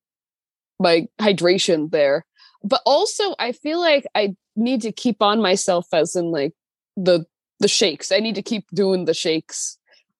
my 0.78 1.06
hydration 1.20 1.90
there. 1.90 2.24
But 2.64 2.82
also 2.86 3.34
I 3.38 3.52
feel 3.52 3.80
like 3.80 4.06
I 4.14 4.36
need 4.56 4.82
to 4.82 4.92
keep 4.92 5.22
on 5.22 5.40
myself 5.40 5.86
as 5.92 6.14
in 6.14 6.30
like 6.30 6.52
the 6.96 7.24
the 7.60 7.68
shakes. 7.68 8.12
I 8.12 8.18
need 8.18 8.34
to 8.36 8.42
keep 8.42 8.66
doing 8.72 9.04
the 9.04 9.14
shakes. 9.14 9.78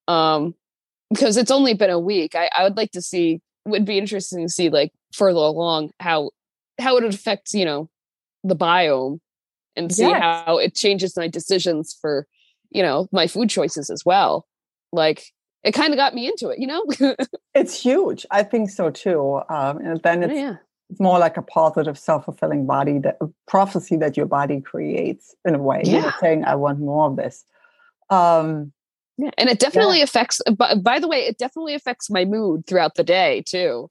Um 0.09 0.55
because 1.13 1.37
it's 1.37 1.51
only 1.51 1.75
been 1.75 1.91
a 1.91 2.01
week. 2.01 2.35
I, 2.35 2.49
I 2.57 2.65
would 2.65 2.77
like 2.77 2.93
to 2.93 3.03
see 3.03 3.41
would 3.65 3.85
be 3.85 3.99
interesting 3.99 4.47
to 4.47 4.49
see 4.49 4.71
like 4.71 4.93
further 5.13 5.39
along 5.39 5.91
how 6.01 6.31
how 6.79 6.97
it 6.97 7.05
affects, 7.05 7.55
you 7.55 7.65
know, 7.65 7.89
the 8.45 8.57
biome 8.57 9.19
and 9.77 9.93
see 9.93 10.03
yes. 10.03 10.21
how 10.21 10.59
it 10.59 10.75
changes 10.75 11.17
my 11.17 11.29
decisions 11.29 11.97
for, 11.99 12.27
you 12.71 12.83
know, 12.83 13.09
my 13.13 13.27
food 13.27 13.49
choices 13.49 13.91
as 13.91 14.05
well. 14.05 14.47
Like 14.93 15.33
it 15.63 15.73
kind 15.73 15.93
of 15.93 15.97
got 15.97 16.15
me 16.15 16.27
into 16.27 16.49
it, 16.49 16.59
you 16.59 16.67
know? 16.67 16.85
it's 17.55 17.81
huge. 17.81 18.27
I 18.31 18.43
think 18.43 18.71
so 18.71 18.91
too. 18.91 19.41
Um, 19.49 19.79
and 19.79 20.03
then 20.03 20.25
oh, 20.25 20.27
it's, 20.27 20.35
yeah. 20.35 20.57
it's 20.91 21.01
more 21.01 21.19
like 21.19 21.37
a 21.37 21.43
positive, 21.43 21.99
self 21.99 22.25
fulfilling 22.25 22.67
body 22.67 22.99
that 22.99 23.19
prophecy 23.47 23.97
that 23.97 24.17
your 24.17 24.27
body 24.27 24.61
creates 24.61 25.35
in 25.45 25.55
a 25.55 25.63
way. 25.63 25.83
Yeah. 25.85 26.03
You're 26.03 26.15
saying, 26.21 26.45
I 26.45 26.57
want 26.57 26.81
more 26.81 27.09
of 27.09 27.17
this. 27.17 27.45
Um, 28.11 28.73
yeah. 29.19 29.31
And 29.39 29.49
it 29.49 29.59
definitely 29.59 29.99
yeah. 29.99 30.05
affects, 30.05 30.41
by, 30.57 30.75
by 30.75 30.99
the 30.99 31.09
way, 31.09 31.21
it 31.21 31.39
definitely 31.39 31.75
affects 31.75 32.11
my 32.11 32.25
mood 32.25 32.67
throughout 32.67 32.97
the 32.97 33.05
day 33.05 33.43
too. 33.47 33.89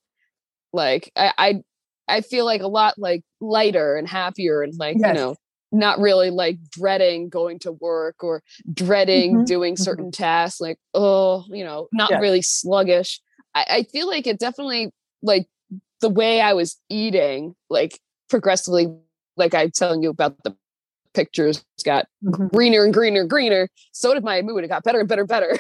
Like 0.74 1.12
I, 1.16 1.34
I, 1.38 1.64
I 2.08 2.22
feel 2.22 2.46
like 2.46 2.62
a 2.62 2.68
lot 2.68 2.96
like 2.98 3.24
lighter 3.40 3.96
and 3.96 4.08
happier 4.08 4.62
and 4.62 4.74
like, 4.78 4.98
yes. 5.00 5.08
you 5.08 5.14
know, 5.14 5.36
not 5.72 6.00
really 6.00 6.30
like 6.30 6.58
dreading 6.70 7.30
going 7.30 7.60
to 7.60 7.72
work 7.72 8.24
or 8.24 8.44
dreading 8.74 9.36
mm-hmm. 9.36 9.44
doing 9.46 9.76
mm-hmm. 9.76 9.84
certain 9.84 10.06
mm-hmm. 10.06 10.24
tasks 10.24 10.60
like 10.60 10.78
oh 10.94 11.46
you 11.50 11.64
know 11.64 11.88
not 11.94 12.12
yes. 12.12 12.22
really 12.22 12.42
sluggish 12.42 13.22
I, 13.56 13.66
I 13.70 13.84
feel 13.84 14.08
like 14.08 14.28
it 14.28 14.40
definitely 14.40 14.92
like 15.22 15.48
the 16.02 16.10
way 16.10 16.42
i 16.42 16.54
was 16.54 16.78
eating 16.90 17.56
like 17.70 18.00
progressively 18.30 18.94
like 19.38 19.54
i'm 19.54 19.72
telling 19.72 20.04
you 20.04 20.10
about 20.10 20.44
the 20.44 20.56
pictures 21.14 21.64
got 21.84 22.08
mm-hmm. 22.24 22.48
greener 22.48 22.86
and 22.86 22.94
greener 22.94 23.22
and 23.22 23.30
greener 23.30 23.68
so 23.92 24.14
did 24.14 24.24
my 24.24 24.42
mood 24.42 24.64
it 24.64 24.68
got 24.68 24.84
better 24.84 25.00
and 25.00 25.10
better 25.10 25.22
and 25.22 25.30
better 25.30 25.58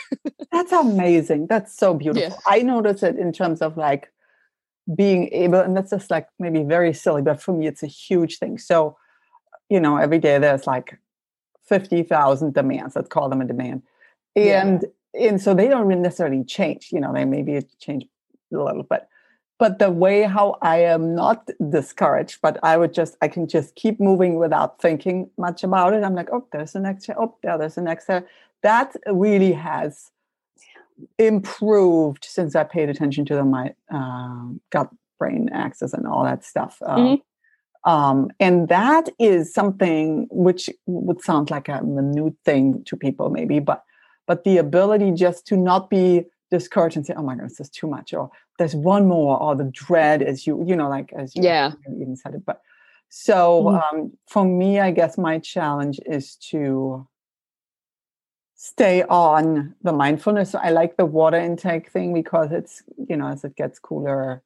that's 0.52 0.71
amazing 0.71 1.47
that's 1.47 1.76
so 1.76 1.93
beautiful 1.95 2.30
yeah. 2.30 2.36
i 2.47 2.62
notice 2.62 3.04
it 3.04 3.17
in 3.17 3.32
terms 3.34 3.62
of 3.62 3.78
like 3.78 4.12
being 4.95 5.30
able 5.32 5.60
and 5.60 5.75
that's 5.75 5.91
just 5.91 6.12
like 6.12 6.27
maybe 6.39 6.63
very 6.63 6.93
silly 6.93 7.21
but 7.21 7.41
for 7.41 7.54
me 7.54 7.67
it's 7.67 7.84
a 7.84 7.88
huge 7.88 8.38
thing 8.38 8.58
so 8.58 8.97
you 9.71 9.80
know, 9.80 9.95
every 9.95 10.19
day 10.19 10.38
there's 10.38 10.67
like 10.67 10.99
50,000 11.63 12.54
demands, 12.54 12.95
let's 12.95 13.08
call 13.08 13.30
them 13.30 13.39
a 13.39 13.45
demand. 13.45 13.84
And 14.36 14.86
yeah. 15.13 15.30
and 15.30 15.41
so 15.41 15.54
they 15.54 15.69
don't 15.69 15.88
really 15.88 16.01
necessarily 16.01 16.43
change, 16.43 16.89
you 16.91 16.99
know, 16.99 17.13
they 17.13 17.23
maybe 17.23 17.60
change 17.80 18.06
a 18.54 18.58
little, 18.58 18.84
but 18.84 19.08
but 19.60 19.80
the 19.80 19.89
way 19.89 20.23
how 20.23 20.58
I 20.62 20.80
am 20.80 21.15
not 21.15 21.49
discouraged, 21.69 22.39
but 22.41 22.58
I 22.63 22.75
would 22.75 22.93
just 22.93 23.15
I 23.21 23.30
can 23.30 23.47
just 23.47 23.75
keep 23.75 23.99
moving 23.99 24.36
without 24.36 24.82
thinking 24.82 25.30
much 25.38 25.63
about 25.63 25.93
it. 25.93 26.04
I'm 26.04 26.15
like, 26.15 26.30
oh, 26.34 26.45
there's 26.51 26.73
the 26.73 26.82
next 26.82 27.10
oh, 27.17 27.38
there, 27.41 27.58
there's 27.58 27.75
the 27.75 27.82
next 27.82 28.10
uh, 28.10 28.21
That 28.63 28.93
really 29.08 29.54
has 29.54 30.12
improved 31.17 32.25
since 32.25 32.55
I 32.55 32.63
paid 32.63 32.89
attention 32.89 33.25
to 33.25 33.35
the, 33.35 33.45
my 33.45 33.73
uh, 33.93 34.45
gut 34.69 34.89
brain 35.19 35.49
axis 35.53 35.93
and 35.93 36.07
all 36.07 36.23
that 36.23 36.43
stuff. 36.43 36.81
Uh, 36.85 36.97
mm-hmm. 36.97 37.91
Um, 37.91 38.29
and 38.39 38.67
that 38.69 39.09
is 39.19 39.53
something 39.53 40.27
which 40.29 40.69
would 40.85 41.21
sound 41.21 41.49
like 41.49 41.67
a 41.67 41.83
minute 41.83 42.35
thing 42.45 42.83
to 42.85 42.95
people, 42.95 43.29
maybe, 43.29 43.59
but 43.59 43.83
but 44.27 44.43
the 44.43 44.57
ability 44.57 45.11
just 45.11 45.47
to 45.47 45.57
not 45.57 45.89
be 45.89 46.25
discouraged 46.51 46.95
and 46.95 47.05
say, 47.05 47.15
"Oh 47.17 47.23
my 47.23 47.35
God, 47.35 47.45
this 47.45 47.59
is 47.59 47.69
too 47.69 47.87
much," 47.87 48.13
or 48.13 48.29
"There's 48.59 48.75
one 48.75 49.07
more," 49.07 49.41
or 49.41 49.55
the 49.55 49.63
dread, 49.63 50.21
as 50.21 50.45
you 50.45 50.63
you 50.63 50.75
know, 50.75 50.89
like 50.89 51.11
as 51.13 51.35
you 51.35 51.41
yeah 51.43 51.71
even 51.99 52.15
said 52.15 52.35
it. 52.35 52.45
But 52.45 52.61
so 53.09 53.63
mm-hmm. 53.63 53.95
um, 53.95 54.11
for 54.27 54.45
me, 54.45 54.79
I 54.79 54.91
guess 54.91 55.17
my 55.17 55.39
challenge 55.39 55.99
is 56.05 56.35
to 56.51 57.07
stay 58.63 59.02
on 59.10 59.74
the 59.82 59.91
mindfulness. 59.91 60.54
I 60.54 60.69
like 60.69 60.95
the 60.95 61.06
water 61.06 61.36
intake 61.38 61.89
thing 61.89 62.13
because 62.13 62.52
it's, 62.52 62.84
you 63.10 63.17
know, 63.17 63.26
as 63.26 63.43
it 63.43 63.56
gets 63.56 63.80
cooler, 63.80 64.43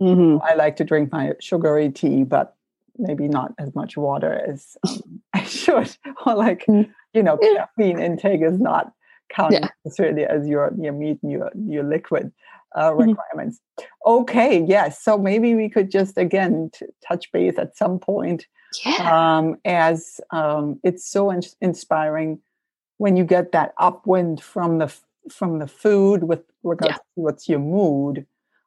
mm-hmm. 0.00 0.40
I 0.40 0.54
like 0.54 0.76
to 0.76 0.84
drink 0.84 1.10
my 1.10 1.32
sugary 1.40 1.90
tea, 1.90 2.22
but 2.22 2.54
maybe 2.96 3.26
not 3.26 3.52
as 3.58 3.74
much 3.74 3.96
water 3.96 4.40
as 4.48 4.76
um, 4.88 5.20
I 5.34 5.42
should. 5.42 5.96
or 6.24 6.36
like, 6.36 6.64
mm-hmm. 6.66 6.92
you 7.12 7.24
know, 7.24 7.38
caffeine 7.38 7.98
intake 7.98 8.40
is 8.40 8.60
not 8.60 8.92
counting 9.34 9.62
yeah. 9.62 9.68
necessarily 9.84 10.24
as 10.24 10.46
your 10.46 10.72
your 10.78 10.92
meat 10.92 11.18
and 11.24 11.32
your 11.32 11.50
your 11.56 11.82
liquid 11.82 12.30
uh, 12.76 12.92
mm-hmm. 12.92 13.10
requirements. 13.10 13.58
Mm-hmm. 13.80 14.12
Okay, 14.12 14.64
yes. 14.64 15.02
So 15.02 15.18
maybe 15.18 15.56
we 15.56 15.68
could 15.68 15.90
just 15.90 16.16
again 16.16 16.70
t- 16.72 16.86
touch 17.04 17.32
base 17.32 17.58
at 17.58 17.76
some 17.76 17.98
point. 17.98 18.46
Yeah. 18.86 19.38
Um, 19.38 19.56
as 19.64 20.20
um, 20.30 20.78
it's 20.84 21.04
so 21.04 21.32
in- 21.32 21.42
inspiring 21.60 22.38
when 23.00 23.16
you 23.16 23.24
get 23.24 23.52
that 23.52 23.72
upwind 23.78 24.42
from 24.42 24.76
the 24.76 24.94
from 25.32 25.58
the 25.58 25.66
food 25.66 26.24
with 26.24 26.42
regards 26.62 26.92
yeah. 26.92 26.96
to 26.96 27.02
what's 27.14 27.48
your 27.48 27.58
mood. 27.58 28.26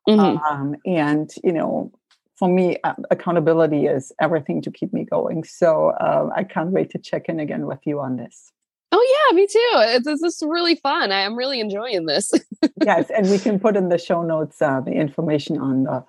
Mm-hmm. 0.10 0.44
Um, 0.44 0.76
and 0.88 1.32
you 1.44 1.52
know, 1.54 1.92
for 2.36 2.50
me, 2.50 2.78
uh, 2.84 2.96
accountability 3.12 3.86
is 3.86 4.12
everything 4.20 4.60
to 4.64 4.72
keep 4.72 4.92
me 4.92 5.06
going. 5.06 5.44
So 5.44 5.90
uh, 5.90 6.32
I 6.36 6.46
can't 6.46 6.72
wait 6.72 6.90
to 6.92 6.98
check 6.98 7.30
in 7.30 7.40
again 7.40 7.68
with 7.68 7.82
you 7.86 8.00
on 8.00 8.18
this. 8.18 8.52
Oh 8.92 9.06
yeah, 9.14 9.36
me 9.36 9.46
too. 9.46 9.72
It's, 9.96 10.08
it's, 10.08 10.24
it's 10.24 10.42
really 10.42 10.78
fun. 10.78 11.12
I 11.12 11.22
am 11.22 11.36
really 11.36 11.60
enjoying 11.60 12.08
this. 12.08 12.32
yes, 12.84 13.12
and 13.16 13.30
we 13.30 13.38
can 13.38 13.60
put 13.60 13.78
in 13.78 13.90
the 13.90 14.00
show 14.00 14.24
notes 14.24 14.60
uh, 14.64 14.82
the 14.82 14.94
information 14.94 15.60
on 15.60 15.84
the, 15.84 16.04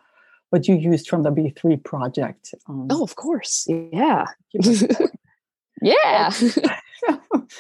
what 0.49 0.67
you 0.67 0.77
used 0.77 1.09
from 1.09 1.25
the 1.25 1.31
B 1.31 1.53
three 1.55 1.77
project. 1.77 2.55
Um, 2.71 2.89
oh, 2.91 3.03
of 3.03 3.17
course. 3.17 3.67
Yeah. 3.69 4.25
yeah. 5.83 6.31